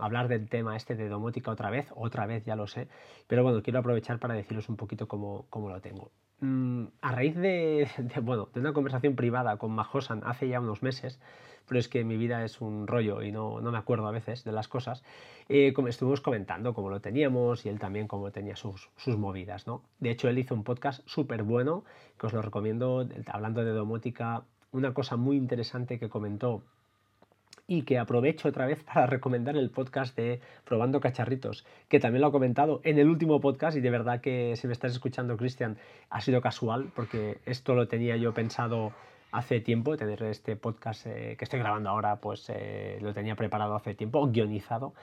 hablar 0.00 0.28
del 0.28 0.48
tema 0.48 0.76
este 0.76 0.96
de 0.96 1.10
domótica 1.10 1.50
otra 1.50 1.68
vez, 1.68 1.92
otra 1.94 2.24
vez 2.26 2.46
ya 2.46 2.56
lo 2.56 2.66
sé, 2.66 2.88
pero 3.26 3.42
bueno, 3.42 3.62
quiero 3.62 3.80
aprovechar 3.80 4.18
para 4.18 4.32
deciros 4.32 4.70
un 4.70 4.76
poquito 4.76 5.06
cómo, 5.06 5.44
cómo 5.50 5.68
lo 5.68 5.82
tengo. 5.82 6.10
Mm, 6.40 6.86
a 7.02 7.12
raíz 7.12 7.36
de, 7.36 7.86
bueno, 8.22 8.48
de 8.54 8.60
una 8.60 8.72
conversación 8.72 9.14
privada 9.14 9.58
con 9.58 9.72
Majosan 9.72 10.22
hace 10.24 10.48
ya 10.48 10.58
unos 10.58 10.82
meses, 10.82 11.20
pero 11.66 11.78
es 11.78 11.88
que 11.88 12.02
mi 12.02 12.16
vida 12.16 12.42
es 12.42 12.62
un 12.62 12.86
rollo 12.86 13.20
y 13.20 13.30
no, 13.30 13.60
no 13.60 13.70
me 13.70 13.76
acuerdo 13.76 14.06
a 14.06 14.10
veces 14.10 14.42
de 14.42 14.52
las 14.52 14.68
cosas, 14.68 15.04
eh, 15.50 15.74
estuvimos 15.86 16.22
comentando 16.22 16.72
cómo 16.72 16.88
lo 16.88 17.00
teníamos 17.00 17.66
y 17.66 17.68
él 17.68 17.78
también 17.78 18.08
cómo 18.08 18.30
tenía 18.30 18.56
sus, 18.56 18.88
sus 18.96 19.18
movidas. 19.18 19.66
¿no? 19.66 19.82
De 19.98 20.10
hecho, 20.10 20.30
él 20.30 20.38
hizo 20.38 20.54
un 20.54 20.64
podcast 20.64 21.06
súper 21.06 21.42
bueno, 21.42 21.84
que 22.18 22.26
os 22.26 22.32
lo 22.32 22.40
recomiendo, 22.40 23.06
hablando 23.26 23.62
de 23.62 23.72
domótica, 23.72 24.44
una 24.72 24.94
cosa 24.94 25.16
muy 25.16 25.36
interesante 25.36 25.98
que 25.98 26.08
comentó 26.08 26.62
y 27.66 27.82
que 27.82 27.98
aprovecho 27.98 28.48
otra 28.48 28.66
vez 28.66 28.82
para 28.82 29.06
recomendar 29.06 29.56
el 29.56 29.70
podcast 29.70 30.16
de 30.16 30.40
Probando 30.64 31.00
Cacharritos, 31.00 31.66
que 31.88 32.00
también 32.00 32.22
lo 32.22 32.28
ha 32.28 32.32
comentado 32.32 32.80
en 32.82 32.98
el 32.98 33.08
último 33.08 33.40
podcast 33.40 33.76
y 33.76 33.80
de 33.80 33.90
verdad 33.90 34.20
que 34.20 34.56
si 34.56 34.66
me 34.66 34.72
estás 34.72 34.92
escuchando, 34.92 35.36
Cristian, 35.36 35.76
ha 36.08 36.20
sido 36.20 36.40
casual 36.40 36.90
porque 36.96 37.38
esto 37.44 37.74
lo 37.74 37.86
tenía 37.86 38.16
yo 38.16 38.32
pensado 38.32 38.92
hace 39.30 39.60
tiempo, 39.60 39.96
tener 39.96 40.22
este 40.22 40.56
podcast 40.56 41.06
eh, 41.06 41.36
que 41.38 41.44
estoy 41.44 41.58
grabando 41.58 41.90
ahora, 41.90 42.16
pues 42.16 42.46
eh, 42.48 42.98
lo 43.00 43.12
tenía 43.12 43.36
preparado 43.36 43.74
hace 43.74 43.94
tiempo, 43.94 44.26
guionizado, 44.28 44.94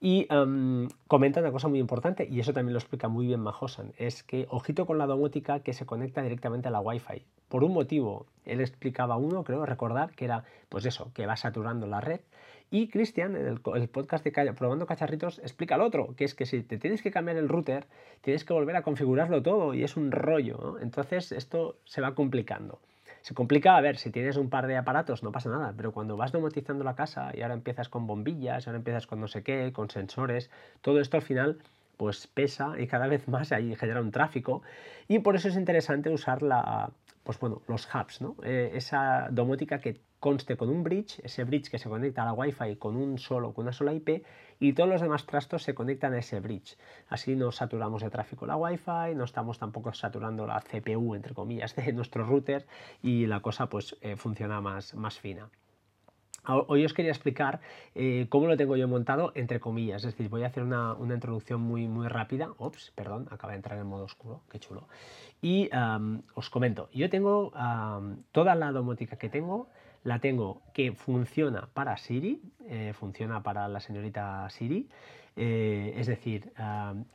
y 0.00 0.26
em, 0.30 0.88
comenta 1.06 1.40
una 1.40 1.52
cosa 1.52 1.68
muy 1.68 1.78
importante, 1.78 2.26
y 2.30 2.40
eso 2.40 2.52
también 2.52 2.72
lo 2.72 2.78
explica 2.78 3.08
muy 3.08 3.26
bien 3.26 3.40
Mahosan, 3.40 3.92
es 3.98 4.22
que 4.22 4.46
ojito 4.50 4.86
con 4.86 4.98
la 4.98 5.06
domótica 5.06 5.60
que 5.60 5.72
se 5.72 5.86
conecta 5.86 6.22
directamente 6.22 6.68
a 6.68 6.70
la 6.70 6.80
Wi-Fi. 6.80 7.24
Por 7.48 7.62
un 7.62 7.72
motivo, 7.72 8.26
él 8.44 8.60
explicaba 8.60 9.16
uno, 9.16 9.44
creo 9.44 9.66
recordar, 9.66 10.12
que 10.12 10.24
era, 10.24 10.44
pues 10.68 10.86
eso, 10.86 11.12
que 11.14 11.26
va 11.26 11.36
saturando 11.36 11.86
la 11.86 12.00
red, 12.00 12.20
y 12.70 12.88
Cristian, 12.88 13.36
en 13.36 13.46
el, 13.46 13.60
podcast 13.60 14.24
de 14.24 14.52
Probando 14.52 14.86
Cacharritos, 14.86 15.38
explica 15.38 15.76
el 15.76 15.82
otro, 15.82 16.14
que 16.16 16.24
es 16.24 16.34
que 16.34 16.46
si 16.46 16.62
te 16.62 16.78
tienes 16.78 17.02
que 17.02 17.12
cambiar 17.12 17.36
el 17.36 17.48
router, 17.48 17.86
tienes 18.20 18.44
que 18.44 18.52
volver 18.52 18.74
a 18.74 18.82
configurarlo 18.82 19.42
todo 19.42 19.74
y 19.74 19.84
es 19.84 19.96
un 19.96 20.10
rollo. 20.10 20.78
Entonces 20.80 21.30
esto 21.30 21.76
se 21.84 22.00
va 22.00 22.16
complicando. 22.16 22.80
Se 23.24 23.32
complica, 23.32 23.78
a 23.78 23.80
ver, 23.80 23.96
si 23.96 24.10
tienes 24.10 24.36
un 24.36 24.50
par 24.50 24.66
de 24.66 24.76
aparatos 24.76 25.22
no 25.22 25.32
pasa 25.32 25.48
nada, 25.48 25.72
pero 25.74 25.92
cuando 25.92 26.14
vas 26.14 26.30
domotizando 26.30 26.84
la 26.84 26.94
casa 26.94 27.30
y 27.32 27.40
ahora 27.40 27.54
empiezas 27.54 27.88
con 27.88 28.06
bombillas, 28.06 28.66
ahora 28.66 28.76
empiezas 28.76 29.06
con 29.06 29.18
no 29.18 29.28
sé 29.28 29.42
qué, 29.42 29.72
con 29.72 29.88
sensores, 29.88 30.50
todo 30.82 31.00
esto 31.00 31.16
al 31.16 31.22
final 31.22 31.56
pues 31.96 32.26
pesa 32.26 32.78
y 32.78 32.86
cada 32.86 33.06
vez 33.06 33.26
más 33.26 33.50
ahí 33.50 33.74
genera 33.76 34.02
un 34.02 34.10
tráfico 34.10 34.60
y 35.08 35.20
por 35.20 35.36
eso 35.36 35.48
es 35.48 35.56
interesante 35.56 36.10
usar 36.10 36.42
la, 36.42 36.90
pues 37.22 37.40
bueno, 37.40 37.62
los 37.66 37.88
hubs, 37.94 38.20
¿no? 38.20 38.36
Eh, 38.42 38.72
esa 38.74 39.28
domótica 39.30 39.78
que 39.78 40.02
conste 40.24 40.56
con 40.56 40.70
un 40.70 40.82
bridge, 40.82 41.20
ese 41.22 41.44
bridge 41.44 41.68
que 41.68 41.78
se 41.78 41.90
conecta 41.90 42.22
a 42.22 42.24
la 42.24 42.32
Wi-Fi 42.32 42.76
con 42.76 42.96
un 42.96 43.18
solo, 43.18 43.52
con 43.52 43.64
una 43.64 43.74
sola 43.74 43.92
IP, 43.92 44.24
y 44.58 44.72
todos 44.72 44.88
los 44.88 45.02
demás 45.02 45.26
trastos 45.26 45.62
se 45.62 45.74
conectan 45.74 46.14
a 46.14 46.18
ese 46.18 46.40
bridge. 46.40 46.78
Así 47.10 47.36
no 47.36 47.52
saturamos 47.52 48.00
de 48.02 48.08
tráfico 48.08 48.46
la 48.46 48.56
Wi-Fi, 48.56 49.14
no 49.14 49.24
estamos 49.24 49.58
tampoco 49.58 49.92
saturando 49.92 50.46
la 50.46 50.62
CPU, 50.62 51.14
entre 51.14 51.34
comillas, 51.34 51.76
de 51.76 51.92
nuestro 51.92 52.24
router, 52.24 52.64
y 53.02 53.26
la 53.26 53.40
cosa 53.40 53.66
pues 53.66 53.98
eh, 54.00 54.16
funciona 54.16 54.62
más, 54.62 54.94
más 54.94 55.20
fina. 55.20 55.50
Hoy 56.46 56.86
os 56.86 56.94
quería 56.94 57.10
explicar 57.10 57.60
eh, 57.94 58.26
cómo 58.30 58.46
lo 58.46 58.56
tengo 58.56 58.76
yo 58.76 58.88
montado, 58.88 59.32
entre 59.34 59.60
comillas, 59.60 60.04
es 60.04 60.12
decir, 60.12 60.30
voy 60.30 60.44
a 60.44 60.46
hacer 60.46 60.62
una, 60.62 60.96
introducción 61.00 61.60
muy, 61.60 61.86
muy 61.86 62.08
rápida. 62.08 62.48
Ops, 62.56 62.92
perdón, 62.94 63.28
acaba 63.30 63.52
de 63.52 63.56
entrar 63.58 63.78
en 63.78 63.86
modo 63.86 64.04
oscuro, 64.04 64.40
qué 64.50 64.58
chulo. 64.58 64.88
Y 65.42 65.68
os 66.34 66.48
comento, 66.48 66.88
yo 66.94 67.10
tengo 67.10 67.52
toda 68.32 68.54
la 68.54 68.72
domótica 68.72 69.16
que 69.16 69.28
tengo, 69.28 69.68
la 70.04 70.18
tengo 70.18 70.62
que 70.72 70.92
funciona 70.92 71.68
para 71.72 71.96
Siri, 71.96 72.40
eh, 72.68 72.92
funciona 72.94 73.42
para 73.42 73.66
la 73.68 73.80
señorita 73.80 74.48
Siri, 74.50 74.88
eh, 75.34 75.94
es 75.96 76.06
decir, 76.06 76.52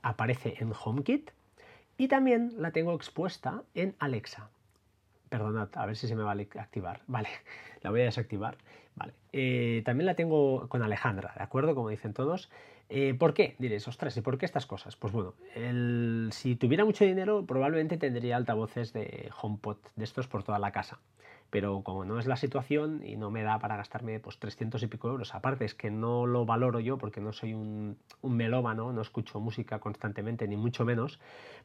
aparece 0.02 0.56
en 0.60 0.74
HomeKit 0.74 1.32
y 1.98 2.08
también 2.08 2.54
la 2.58 2.72
tengo 2.72 2.94
expuesta 2.94 3.64
en 3.76 3.96
Alexa. 4.00 4.50
Perdonad, 5.30 5.70
a 5.76 5.86
ver 5.86 5.96
si 5.96 6.08
se 6.08 6.16
me 6.16 6.24
va 6.24 6.32
a 6.32 6.62
activar. 6.62 7.02
Vale, 7.08 7.30
la 7.82 7.92
voy 7.92 8.02
a 8.02 8.06
desactivar. 8.06 8.58
Vale. 8.96 9.14
Eh, 9.32 9.84
también 9.86 10.08
la 10.08 10.16
tengo 10.16 10.68
con 10.68 10.82
Alejandra, 10.82 11.34
¿de 11.38 11.44
acuerdo? 11.44 11.76
Como 11.76 11.90
dicen 11.90 12.14
todos. 12.14 12.50
¿Por 13.20 13.36
qué? 13.36 13.56
Diréis, 13.60 13.88
ostras, 13.88 14.18
¿y 14.18 14.22
por 14.22 14.40
qué 14.40 14.48
estas 14.48 14.66
cosas? 14.66 14.96
Pues 14.96 15.14
bueno, 15.14 15.36
si 16.32 16.56
tuviera 16.56 16.86
mucho 16.86 17.06
dinero, 17.06 17.46
probablemente 17.46 17.98
tendría 17.98 18.36
altavoces 18.36 18.94
de 18.94 19.30
HomePod 19.40 19.78
de 19.96 20.04
estos 20.04 20.28
por 20.28 20.42
toda 20.42 20.58
la 20.58 20.72
casa 20.72 21.00
pero 21.50 21.82
como 21.84 22.06
no 22.06 22.20
es 22.20 22.28
la 22.28 22.36
situación 22.36 23.02
y 23.04 23.16
no 23.18 23.32
me 23.32 23.44
da 23.44 23.60
para 23.60 23.78
gastarme 23.78 24.20
pues 24.20 24.38
300 24.40 24.84
y 24.84 24.88
pico 24.88 25.10
euros, 25.10 25.34
aparte 25.34 25.66
es 25.66 25.76
que 25.76 25.90
no 25.92 26.26
lo 26.26 26.46
valoro 26.46 26.80
yo 26.80 26.98
porque 26.98 27.22
no 27.22 27.34
soy 27.34 27.54
un, 27.54 27.98
un 28.22 28.38
melómano, 28.38 28.94
no 28.94 29.02
escucho 29.02 29.40
música 29.40 29.80
constantemente 29.80 30.48
ni 30.48 30.58
mucho 30.58 30.86
menos, 30.86 31.20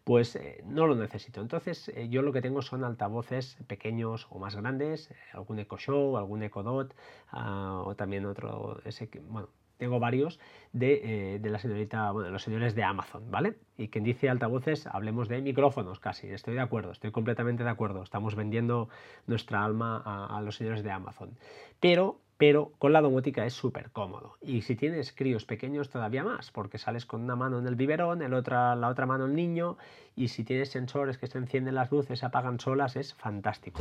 pues 0.05 0.37
eh, 0.37 0.63
no 0.67 0.87
lo 0.87 0.95
necesito. 0.95 1.41
Entonces 1.41 1.89
eh, 1.91 2.09
yo 2.09 2.23
lo 2.23 2.33
que 2.33 2.43
tengo 2.43 2.63
son 2.63 2.85
altavoces 2.85 3.59
pequeños 3.67 4.27
o 4.31 4.39
más 4.39 4.57
grandes, 4.57 5.11
algún 5.33 5.59
Echo 5.59 5.77
Show, 5.79 6.17
algún 6.17 6.43
Echo 6.43 6.63
Dot 6.63 6.95
ah, 7.31 7.83
o 7.85 7.95
también 7.95 8.27
otro, 8.27 8.81
ese, 8.85 9.09
bueno, 9.29 9.49
tengo 9.77 9.99
varios 10.01 10.39
de, 10.73 11.39
de, 11.41 11.51
la 11.51 11.59
señorita, 11.59 12.11
bueno, 12.11 12.31
los 12.31 12.43
señores 12.43 12.75
de 12.75 12.83
Amazon, 12.83 13.31
¿vale? 13.31 13.55
Y 13.77 13.89
quien 13.89 14.05
dice 14.05 14.29
altavoces, 14.29 14.87
hablemos 14.87 15.29
de 15.29 15.41
micrófonos 15.41 16.01
casi, 16.01 16.29
estoy 16.29 16.55
de 16.55 16.61
acuerdo, 16.61 16.93
estoy 16.93 17.11
completamente 17.11 17.65
de 17.65 17.71
acuerdo, 17.71 18.03
estamos 18.03 18.35
vendiendo 18.35 18.89
nuestra 19.27 19.65
alma 19.65 20.03
a, 20.05 20.41
los 20.43 20.57
señores 20.57 20.83
de 20.83 20.91
Amazon. 20.91 21.37
Pero, 21.81 22.21
pero 22.37 22.73
con 22.79 22.93
la 22.93 23.01
domótica 23.01 23.47
es 23.47 23.55
súper 23.55 23.91
cómodo. 23.91 24.37
Y 24.41 24.63
si 24.63 24.77
tienes 24.77 25.13
críos 25.13 25.45
pequeños 25.45 25.91
todavía 25.91 26.25
más, 26.25 26.51
porque 26.51 26.79
sales 26.79 27.07
con 27.07 27.23
una 27.23 27.37
mano 27.37 27.59
en 27.59 27.67
el 27.67 27.75
biberón, 27.75 28.23
el 28.23 28.35
otra, 28.35 28.75
la 28.77 28.89
otra 28.89 29.07
mano 29.07 29.27
el 29.27 29.35
niño, 29.35 29.77
y 30.17 30.29
si 30.29 30.45
tienes 30.45 30.71
sensores 30.71 31.19
que 31.19 31.27
se 31.27 31.39
encienden 31.39 31.75
las 31.75 31.91
luces, 31.91 32.21
se 32.21 32.27
apagan 32.27 32.61
solas, 32.61 32.97
es 32.97 33.15
fantástico. 33.15 33.81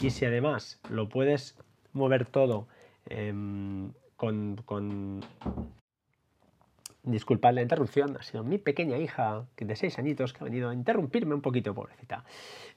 Y 0.00 0.10
si 0.10 0.24
además 0.24 0.80
lo 0.88 1.08
puedes 1.08 1.58
mover 1.92 2.26
todo 2.26 2.68
em, 3.06 3.92
con, 4.22 5.20
Disculpad 7.02 7.54
la 7.54 7.62
interrupción, 7.62 8.16
ha 8.16 8.22
sido 8.22 8.44
mi 8.44 8.58
pequeña 8.58 8.96
hija 8.96 9.46
de 9.56 9.74
seis 9.74 9.98
añitos 9.98 10.32
que 10.32 10.40
ha 10.40 10.44
venido 10.44 10.70
a 10.70 10.74
interrumpirme 10.74 11.34
un 11.34 11.40
poquito, 11.40 11.74
pobrecita. 11.74 12.24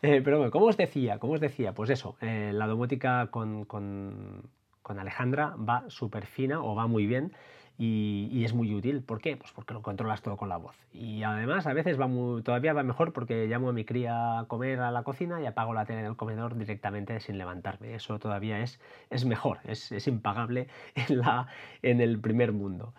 Eh, 0.02 0.22
pero 0.24 0.38
bueno, 0.38 0.52
como 0.52 0.66
os 0.66 0.78
decía, 0.78 1.20
como 1.20 1.34
os 1.34 1.40
decía, 1.40 1.74
pues 1.74 1.92
eso, 1.92 2.18
eh, 2.22 2.50
la 2.52 2.66
domótica 2.66 3.28
con, 3.28 3.66
con, 3.66 4.50
con 4.82 4.98
Alejandra 4.98 5.56
va 5.58 5.84
súper 5.90 6.26
fina 6.26 6.64
o 6.64 6.74
va 6.74 6.88
muy 6.88 7.06
bien 7.06 7.34
y, 7.78 8.44
es 8.46 8.54
muy 8.54 8.74
útil. 8.74 9.02
¿Por 9.02 9.20
qué? 9.20 9.36
Pues 9.38 9.52
porque 9.52 9.74
lo 9.74 9.82
controlas 9.82 10.22
todo 10.22 10.38
con 10.38 10.50
la 10.50 10.58
voz. 10.58 10.76
Y 10.94 11.24
además 11.24 11.68
a 11.68 11.74
veces 11.74 12.00
va 12.00 12.08
todavía 12.44 12.74
va 12.74 12.84
mejor 12.84 13.12
porque 13.14 13.48
llamo 13.48 13.70
a 13.70 13.74
mi 13.74 13.84
cría 13.86 14.40
a 14.40 14.46
comer 14.46 14.80
a 14.80 14.92
la 14.92 15.04
cocina 15.04 15.42
y 15.42 15.46
apago 15.46 15.74
la 15.74 15.86
tele 15.86 16.02
en 16.02 16.06
el 16.06 16.16
comedor 16.16 16.56
directamente 16.58 17.20
sin 17.20 17.38
levantarme. 17.38 17.96
Eso 17.96 18.20
todavía 18.20 18.60
es, 18.62 18.80
es 19.10 19.26
mejor, 19.26 19.60
es, 19.66 19.92
es 19.92 20.08
impagable 20.08 20.68
en, 20.96 21.20
la, 21.20 21.48
en 21.82 22.02
el 22.02 22.20
primer 22.20 22.54
mundo. 22.54 22.94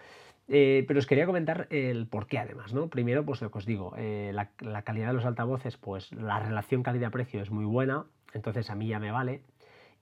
Eh, 0.49 0.85
pero 0.87 1.01
os 1.01 1.07
quería 1.07 1.27
comentar 1.27 1.67
el 1.71 2.07
por 2.07 2.27
qué 2.29 2.39
además, 2.39 2.73
¿no? 2.73 2.89
Primero, 2.89 3.25
pues 3.25 3.43
lo 3.43 3.51
que 3.51 3.59
os 3.59 3.67
digo, 3.67 3.95
eh, 3.97 4.31
la, 4.33 4.51
la, 4.61 4.83
calidad 4.83 5.09
de 5.09 5.15
los 5.15 5.25
altavoces, 5.25 5.77
pues 5.77 6.13
la 6.13 6.39
relación 6.39 6.85
calidad-precio 6.85 7.43
es 7.43 7.51
muy 7.51 7.65
buena, 7.65 8.05
entonces 8.33 8.71
a 8.71 8.77
mí 8.77 8.87
ya 8.87 9.01
me 9.01 9.11
vale 9.11 9.43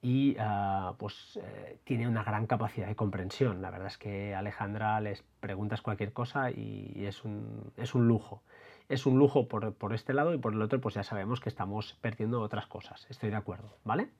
y 0.04 0.37
ah, 0.38 0.94
pues 0.99 1.40
eh, 1.42 1.78
tiene 1.82 2.06
una 2.06 2.23
gran 2.23 2.46
capacidad 2.46 2.87
de 2.87 2.94
comprensión. 2.94 3.62
La 3.62 3.70
verdad 3.70 3.87
es 3.87 3.96
que 3.96 4.34
Alejandra 4.34 5.00
les 5.00 5.25
preguntas 5.40 5.80
cualquier 5.80 6.12
cosa 6.12 6.50
y 6.50 7.06
es 7.06 7.25
un, 7.25 7.73
es 7.78 7.94
un 7.94 8.06
lujo. 8.06 8.42
Es 8.90 9.06
un 9.06 9.18
lujo 9.18 9.49
por, 9.49 9.73
por, 9.73 9.94
este 9.94 10.12
lado 10.12 10.34
y 10.34 10.38
por 10.38 10.52
el 10.52 10.61
otro 10.61 10.78
pues 10.78 10.94
ya 10.94 11.04
sabemos 11.04 11.40
que 11.40 11.49
estamos 11.49 11.96
perdiendo 12.02 12.42
otras 12.42 12.66
cosas. 12.66 13.06
Estoy 13.08 13.30
de 13.30 13.37
acuerdo, 13.37 13.78
¿vale? 13.82 14.11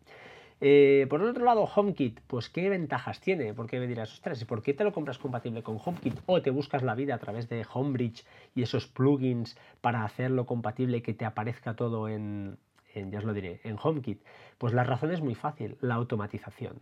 Eh, 0.63 1.07
por 1.11 1.21
el 1.21 1.29
otro 1.29 1.45
lado, 1.45 1.65
HomeKit, 1.65 2.21
pues 2.29 2.49
qué 2.49 2.71
ventajas 2.71 3.21
tiene, 3.21 3.53
porque 3.53 3.79
me 3.79 3.87
dirás, 3.87 4.11
ostras, 4.11 4.41
¿y 4.41 4.47
por 4.47 4.63
qué 4.63 4.73
te 4.73 4.85
lo 4.85 4.93
compras 4.95 5.19
compatible 5.19 5.63
con 5.63 5.79
HomeKit? 5.85 6.19
O 6.25 6.41
te 6.41 6.49
buscas 6.49 6.83
la 6.83 6.95
vida 6.95 7.15
a 7.15 7.19
través 7.19 7.51
de 7.51 7.67
Homebridge 7.71 8.25
y 8.55 8.63
esos 8.63 8.87
plugins 8.87 9.59
para 9.83 10.03
hacerlo 10.03 10.47
compatible 10.47 11.03
que 11.03 11.13
te 11.13 11.27
aparezca 11.27 11.77
todo 11.77 12.09
en, 12.09 12.57
ya 12.95 13.19
os 13.19 13.25
lo 13.25 13.33
diré, 13.33 13.61
en 13.65 13.77
HomeKit? 13.83 14.23
Pues 14.59 14.73
la 14.73 14.85
razón 14.85 15.13
es 15.13 15.21
muy 15.21 15.35
fácil, 15.35 15.77
la 15.81 15.95
automatización. 15.95 16.81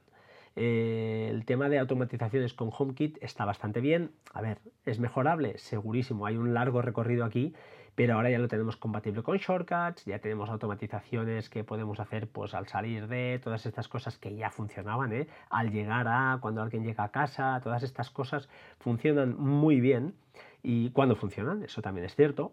Eh, 0.54 1.28
el 1.31 1.45
tema 1.47 1.69
de 1.69 1.78
automatizaciones 1.78 2.52
con 2.52 2.71
HomeKit 2.76 3.19
está 3.23 3.45
bastante 3.45 3.81
bien. 3.81 4.11
A 4.35 4.42
ver, 4.42 4.59
¿es 4.85 4.99
mejorable? 5.00 5.57
Segurísimo, 5.59 6.26
hay 6.26 6.37
un 6.37 6.52
largo 6.52 6.83
recorrido 6.83 7.25
aquí, 7.25 7.54
pero 7.95 8.14
ahora 8.14 8.31
ya 8.31 8.38
lo 8.38 8.49
tenemos 8.49 8.76
compatible 8.76 9.23
con 9.23 9.37
shortcuts, 9.38 10.04
ya 10.04 10.19
tenemos 10.19 10.49
automatizaciones 10.50 11.49
que 11.49 11.64
podemos 11.64 12.00
hacer 12.00 12.28
pues 12.28 12.54
al 12.54 12.66
salir 12.66 13.07
de 13.07 13.40
todas 13.42 13.66
estas 13.66 13.88
cosas 13.88 14.19
que 14.19 14.35
ya 14.35 14.50
funcionaban, 14.50 15.12
¿eh? 15.12 15.26
al 15.50 15.71
llegar 15.71 16.07
a, 16.09 16.38
cuando 16.40 16.62
alguien 16.62 16.85
llega 16.85 17.04
a 17.04 17.11
casa, 17.11 17.61
todas 17.62 17.83
estas 17.83 18.11
cosas 18.11 18.49
funcionan 18.78 19.37
muy 19.38 19.81
bien 19.81 20.14
y 20.62 20.90
cuando 20.90 21.16
funcionan, 21.16 21.62
eso 21.62 21.83
también 21.83 22.07
es 22.07 22.14
cierto, 22.14 22.52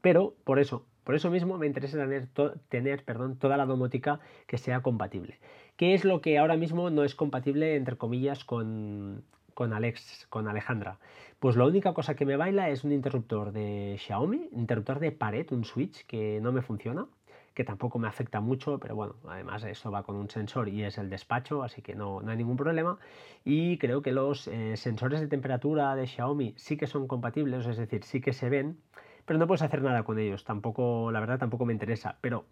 pero 0.00 0.34
por 0.44 0.58
eso 0.58 0.86
por 1.04 1.14
eso 1.14 1.30
mismo 1.30 1.58
me 1.58 1.66
interesa 1.66 1.98
tener, 1.98 2.28
tener 2.68 3.04
perdón, 3.04 3.36
toda 3.36 3.56
la 3.56 3.66
domótica 3.66 4.20
que 4.46 4.58
sea 4.58 4.80
compatible. 4.82 5.38
¿Qué 5.76 5.94
es 5.94 6.04
lo 6.04 6.20
que 6.20 6.38
ahora 6.38 6.56
mismo 6.56 6.90
no 6.90 7.04
es 7.04 7.14
compatible, 7.14 7.76
entre 7.76 7.96
comillas, 7.96 8.44
con, 8.44 9.24
con, 9.54 9.72
Alex, 9.72 10.26
con 10.28 10.46
Alejandra? 10.46 10.98
Pues 11.38 11.56
la 11.56 11.64
única 11.64 11.94
cosa 11.94 12.14
que 12.14 12.26
me 12.26 12.36
baila 12.36 12.68
es 12.68 12.84
un 12.84 12.92
interruptor 12.92 13.52
de 13.52 13.96
Xiaomi, 13.98 14.50
interruptor 14.52 14.98
de 14.98 15.10
pared, 15.10 15.46
un 15.52 15.64
switch 15.64 16.04
que 16.06 16.38
no 16.42 16.52
me 16.52 16.60
funciona, 16.60 17.06
que 17.54 17.64
tampoco 17.64 17.98
me 17.98 18.08
afecta 18.08 18.40
mucho, 18.40 18.78
pero 18.78 18.94
bueno, 18.94 19.16
además 19.28 19.64
esto 19.64 19.90
va 19.90 20.02
con 20.02 20.16
un 20.16 20.30
sensor 20.30 20.68
y 20.68 20.84
es 20.84 20.98
el 20.98 21.10
despacho, 21.10 21.62
así 21.62 21.82
que 21.82 21.94
no, 21.94 22.20
no 22.20 22.30
hay 22.30 22.36
ningún 22.36 22.56
problema. 22.56 22.98
Y 23.44 23.78
creo 23.78 24.02
que 24.02 24.12
los 24.12 24.48
eh, 24.48 24.76
sensores 24.76 25.20
de 25.20 25.28
temperatura 25.28 25.94
de 25.94 26.06
Xiaomi 26.06 26.54
sí 26.56 26.76
que 26.76 26.86
son 26.86 27.06
compatibles, 27.08 27.66
es 27.66 27.76
decir, 27.76 28.04
sí 28.04 28.20
que 28.20 28.32
se 28.32 28.48
ven 28.48 28.78
pero 29.24 29.38
no 29.38 29.46
puedes 29.46 29.62
hacer 29.62 29.82
nada 29.82 30.02
con 30.02 30.18
ellos. 30.18 30.44
Tampoco, 30.44 31.10
la 31.10 31.20
verdad, 31.20 31.38
tampoco 31.38 31.64
me 31.64 31.72
interesa. 31.72 32.16
Pero 32.20 32.44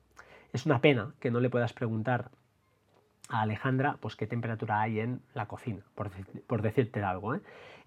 es 0.52 0.66
una 0.66 0.80
pena 0.80 1.12
que 1.20 1.30
no 1.30 1.40
le 1.40 1.50
puedas 1.50 1.72
preguntar 1.72 2.30
a 3.28 3.42
Alejandra, 3.42 3.98
pues 4.00 4.16
qué 4.16 4.26
temperatura 4.26 4.80
hay 4.80 5.00
en 5.00 5.20
la 5.34 5.46
cocina, 5.46 5.82
por, 5.94 6.62
decirte 6.62 7.02
algo. 7.02 7.34
¿eh? 7.34 7.40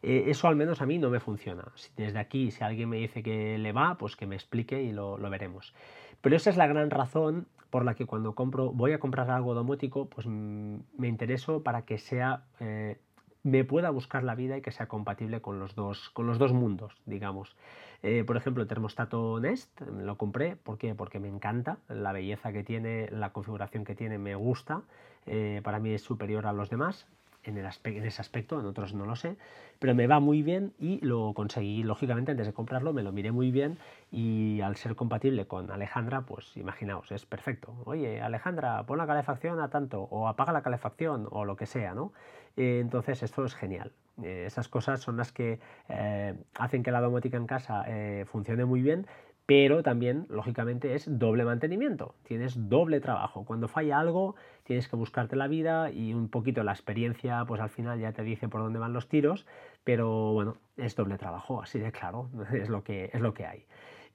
Eh, 0.04 0.26
eso 0.28 0.48
al 0.48 0.56
menos 0.56 0.82
a 0.82 0.86
mí 0.86 0.98
no 0.98 1.10
me 1.10 1.20
funciona. 1.20 1.64
Si 1.76 1.90
desde 1.96 2.20
aquí, 2.20 2.52
si 2.52 2.64
alguien 2.64 2.90
me 2.90 2.98
dice 2.98 3.24
que 3.24 3.58
le 3.58 3.72
va, 3.72 3.98
pues 3.98 4.16
que 4.16 4.28
me 4.28 4.36
explique 4.36 4.82
y 4.82 4.92
lo, 4.92 5.18
veremos. 5.18 5.74
Pero 6.22 6.36
esa 6.36 6.50
es 6.50 6.58
la 6.58 6.68
gran 6.68 6.92
razón 6.92 7.48
por 7.72 7.86
la 7.86 7.96
que 7.96 8.06
cuando 8.06 8.36
compro, 8.36 8.72
voy 8.72 8.92
a 8.94 9.00
comprar 9.00 9.32
algo 9.32 9.54
domótico, 9.54 10.06
pues 10.08 10.28
mm, 10.28 10.76
me 10.98 11.08
intereso 11.08 11.64
para 11.64 11.84
que 11.84 11.98
sea 11.98 12.44
eh, 12.60 13.00
me 13.44 13.64
pueda 13.64 13.90
buscar 13.90 14.24
la 14.24 14.36
vida 14.36 14.58
y 14.58 14.62
que 14.62 14.72
sea 14.72 14.88
compatible 14.88 15.42
con 15.42 15.60
los 15.60 15.76
dos, 15.76 16.10
con 16.12 16.28
los 16.28 16.38
dos 16.38 16.54
mundos, 16.54 16.94
digamos. 17.06 17.56
Eh, 18.04 18.24
por 18.26 18.38
ejemplo, 18.38 18.64
el 18.64 18.70
termostato 18.70 19.40
Nest 19.40 19.82
lo 19.82 20.18
compré, 20.18 20.56
¿por 20.56 20.78
qué? 20.78 20.96
Porque 20.96 21.20
me 21.20 21.28
encanta, 21.28 21.78
la 21.88 22.12
belleza 22.12 22.52
que 22.52 22.64
tiene, 22.64 23.10
la 23.12 23.32
configuración 23.32 23.84
que 23.84 23.96
tiene 23.96 24.18
me 24.18 24.36
gusta, 24.36 24.84
eh, 25.26 25.62
para 25.64 25.80
mí 25.80 25.92
es 25.94 26.02
superior 26.02 26.48
a 26.48 26.54
los 26.54 26.70
demás, 26.70 27.08
en, 27.44 27.58
ese 28.06 28.22
aspecto, 28.22 28.60
en 28.60 28.66
otros 28.66 28.94
no 28.94 29.06
lo 29.06 29.16
sé, 29.16 29.36
pero 29.80 29.96
me 29.96 30.08
va 30.08 30.20
muy 30.20 30.44
bien 30.44 30.74
y 30.80 31.04
lo 31.06 31.34
conseguí, 31.34 31.84
lógicamente, 31.84 32.32
antes 32.32 32.48
de 32.48 32.54
comprarlo, 32.54 32.94
me 32.94 33.04
lo 33.04 33.12
miré 33.12 33.32
muy 33.32 33.52
bien 33.52 33.78
y 34.12 34.62
al 34.62 34.76
ser 34.76 34.96
compatible 34.96 35.46
con 35.46 35.72
Alejandra, 35.72 36.22
pues 36.22 36.56
imaginaos, 36.58 37.12
es 37.12 37.26
perfecto. 37.26 37.74
Oye, 37.86 38.22
Alejandra, 38.22 38.84
pon 38.84 38.98
la 38.98 39.08
calefacción 39.08 39.60
a 39.60 39.70
tanto, 39.70 40.02
o 40.04 40.28
apaga 40.28 40.54
la 40.54 40.62
calefacción, 40.62 41.28
o 41.32 41.46
lo 41.46 41.56
que 41.56 41.66
sea, 41.66 41.94
¿no? 41.94 42.12
Eh, 42.58 42.80
entonces, 42.82 43.24
esto 43.24 43.46
es 43.46 43.56
genial. 43.56 43.92
Eh, 44.22 44.44
esas 44.46 44.68
cosas 44.68 45.00
son 45.00 45.18
las 45.18 45.32
que 45.32 45.60
eh, 45.90 46.36
hacen 46.56 46.84
que 46.84 46.92
la 46.92 47.02
domótica 47.02 47.38
en 47.38 47.48
casa 47.48 47.86
funcione 48.26 48.66
muy 48.66 48.82
bien, 48.82 49.08
pero 49.52 49.84
también, 49.84 50.28
lógicamente, 50.30 50.96
es 50.96 51.20
doble 51.20 51.44
mantenimiento, 51.44 52.16
tienes 52.24 52.70
doble 52.70 53.02
trabajo. 53.02 53.44
Cuando 53.44 53.68
falla 53.68 54.00
algo, 54.00 54.38
tienes 54.64 54.88
que 54.88 54.96
buscarte 54.96 55.36
la 55.36 55.50
vida 55.50 55.92
y 55.92 56.14
un 56.14 56.30
poquito 56.30 56.64
la 56.64 56.72
experiencia, 56.72 57.44
pues 57.46 57.60
al 57.60 57.70
final 57.70 58.00
ya 58.00 58.14
te 58.14 58.24
dice 58.24 58.48
por 58.48 58.62
dónde 58.62 58.80
van 58.80 58.94
los 58.94 59.10
tiros, 59.10 59.46
pero 59.84 60.32
bueno, 60.32 60.56
es 60.78 60.96
doble 60.96 61.18
trabajo, 61.18 61.62
así 61.62 61.80
de 61.80 61.92
claro, 61.92 62.30
es 62.54 62.70
lo 62.70 62.86
que, 62.86 63.10
es 63.12 63.20
lo 63.20 63.34
que 63.34 63.46
hay. 63.46 63.66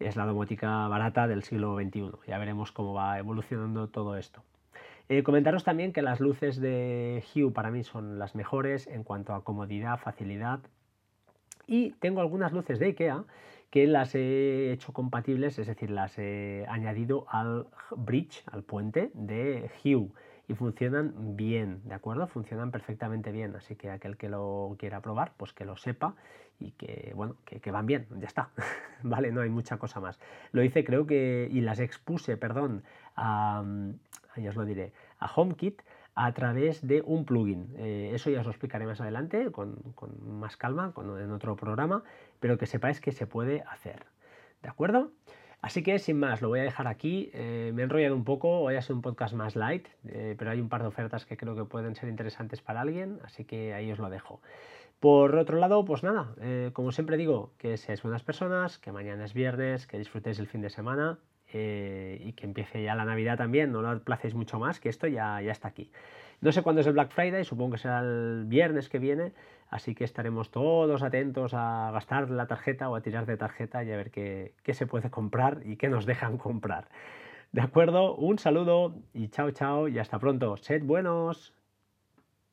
Es 0.01 0.17
la 0.17 0.25
domótica 0.25 0.89
barata 0.89 1.29
del 1.29 1.43
siglo 1.43 1.77
XXI, 1.77 2.13
ya 2.27 2.39
veremos 2.39 2.73
cómo 2.73 2.95
va 2.95 3.19
evolucionando 3.19 3.89
todo 3.89 4.17
esto. 4.17 4.43
Eh, 5.11 5.23
comentaros 5.23 5.65
también 5.65 5.93
que 5.93 6.01
las 6.01 6.19
luces 6.19 6.59
de 6.63 7.23
Hue 7.35 7.53
para 7.53 7.71
mí 7.71 7.85
son 7.85 8.19
las 8.19 8.35
mejores 8.35 8.87
en 8.87 9.05
cuanto 9.05 9.35
a 9.35 9.45
comodidad, 9.45 9.99
facilidad. 9.99 10.61
Y 11.67 11.91
tengo 12.01 12.23
algunas 12.23 12.53
luces 12.53 12.79
de 12.79 12.87
IKEA 12.87 13.25
que 13.71 13.87
las 13.87 14.15
he 14.15 14.73
hecho 14.73 14.93
compatibles, 14.93 15.59
es 15.59 15.67
decir, 15.67 15.91
las 15.91 16.19
he 16.19 16.65
añadido 16.69 17.27
al 17.29 17.67
bridge, 17.97 18.43
al 18.51 18.63
puente 18.63 19.11
de 19.15 19.71
Hue 19.85 20.09
y 20.49 20.55
funcionan 20.55 21.37
bien, 21.37 21.81
¿de 21.85 21.95
acuerdo? 21.95 22.27
Funcionan 22.29 22.71
perfectamente 22.71 23.33
bien, 23.33 23.55
así 23.57 23.75
que 23.75 23.91
aquel 23.91 24.17
que 24.17 24.29
lo 24.29 24.77
quiera 24.79 25.01
probar, 25.01 25.33
pues 25.37 25.53
que 25.53 25.65
lo 25.65 25.77
sepa 25.77 26.15
y 26.61 26.71
que, 26.73 27.13
bueno, 27.15 27.37
que, 27.45 27.71
van 27.71 27.87
bien, 27.87 28.07
ya 28.19 28.27
está, 28.27 28.51
¿vale? 29.03 29.33
No 29.33 29.41
hay 29.41 29.51
mucha 29.51 29.77
cosa 29.79 30.01
más. 30.01 30.21
Lo 30.53 30.63
hice, 30.63 30.85
creo 30.85 31.07
que, 31.07 31.49
y 31.51 31.61
las 31.61 31.81
expuse, 31.81 32.37
perdón, 32.37 32.85
a, 33.17 33.65
ya 34.37 34.51
os 34.51 34.57
lo 34.57 34.65
diré, 34.65 34.93
a 35.19 35.27
HomeKit 35.27 35.83
a 36.17 36.33
través 36.33 36.85
de 36.85 37.03
un 37.03 37.27
plugin. 37.27 37.69
Eh, 37.77 38.11
eso 38.15 38.31
ya 38.31 38.41
os 38.41 38.47
lo 38.47 38.51
explicaré 38.51 38.87
más 38.87 39.01
adelante 39.03 39.53
con, 39.53 39.77
más 40.41 40.57
calma 40.57 40.93
en 40.97 41.31
otro 41.31 41.57
programa, 41.57 42.03
pero 42.41 42.57
que 42.57 42.67
sepáis 42.67 43.01
que 43.03 43.13
se 43.13 43.27
puede 43.27 43.63
hacer. 43.71 44.07
¿De 44.63 44.71
acuerdo? 44.71 45.13
Así 45.61 45.83
que 45.83 45.99
sin 45.99 46.19
más, 46.19 46.41
lo 46.41 46.49
voy 46.49 46.61
a 46.61 46.63
dejar 46.63 46.89
aquí. 46.89 47.31
Eh, 47.35 47.71
me 47.75 47.83
he 47.83 47.85
enrollado 47.85 48.17
un 48.17 48.25
poco, 48.25 48.61
voy 48.61 48.77
a 48.77 48.83
ser 48.83 48.97
un 48.97 49.03
podcast 49.03 49.35
más 49.35 49.57
light, 49.57 49.89
eh, 50.09 50.35
pero 50.39 50.51
hay 50.51 50.61
un 50.61 50.71
par 50.71 50.81
de 50.81 50.89
ofertas 50.89 51.27
que 51.27 51.37
creo 51.37 51.55
que 51.55 51.65
pueden 51.65 51.95
ser 51.95 52.09
interesantes 52.09 52.63
para 52.63 52.81
alguien, 52.81 53.19
así 53.23 53.45
que 53.45 53.75
ahí 53.75 53.93
os 53.93 53.99
lo 53.99 54.09
dejo. 54.09 54.41
Por 55.01 55.37
otro 55.37 55.59
lado, 55.59 55.85
pues 55.85 56.03
nada, 56.03 56.35
como 56.73 56.91
siempre 56.91 57.19
digo, 57.19 57.53
que 57.59 57.77
seáis 57.77 58.03
buenas 58.03 58.23
personas, 58.23 58.79
que 58.79 58.93
mañana 58.93 59.27
es 59.27 59.35
viernes, 59.35 59.87
que 59.87 59.99
disfrutéis 59.99 60.39
el 60.39 60.47
fin 60.47 60.63
de 60.63 60.71
semana 60.71 61.19
eh, 61.53 62.21
y 62.25 62.33
que 62.33 62.47
empiece 62.47 62.83
ya 62.83 62.95
la 62.95 63.05
Navidad 63.05 63.37
también, 63.37 63.73
no 63.73 63.83
lo 63.83 63.91
aplacéis 63.91 64.35
mucho 64.35 64.59
más, 64.59 64.81
que 64.81 64.89
esto 64.89 65.07
ya, 65.07 65.41
ya 65.41 65.53
está 65.53 65.69
aquí. 65.69 65.91
No 66.41 66.53
sé 66.53 66.63
cuándo 66.63 66.81
es 66.81 66.87
el 66.87 66.93
Black 66.93 67.11
Friday, 67.11 67.45
supongo 67.45 67.73
que 67.73 67.79
será 67.79 68.01
el 68.01 68.45
viernes 68.47 68.89
que 68.89 68.99
viene, 68.99 69.33
así 69.71 69.95
que 69.95 70.05
estaremos 70.05 70.51
todos 70.51 71.03
atentos 71.03 71.55
a 71.55 71.91
gastar 71.93 72.31
la 72.31 72.47
tarjeta 72.47 72.91
o 72.91 72.97
a 72.97 73.01
tirar 73.01 73.27
de 73.27 73.37
tarjeta 73.37 73.83
y 73.85 73.93
a 73.93 73.97
ver 73.97 74.11
qué, 74.11 74.53
qué 74.63 74.75
se 74.75 74.87
puede 74.87 75.11
comprar 75.11 75.63
y 75.65 75.77
qué 75.77 75.89
nos 75.89 76.05
dejan 76.05 76.37
comprar. 76.37 76.89
¿De 77.53 77.63
acuerdo? 77.63 78.15
Un 78.17 78.39
saludo 78.39 78.95
y 79.15 79.29
chao 79.29 79.51
chao 79.51 79.89
y 79.89 79.99
hasta 79.99 80.19
pronto. 80.19 80.57
Sed 80.59 80.83
buenos. 80.83 81.56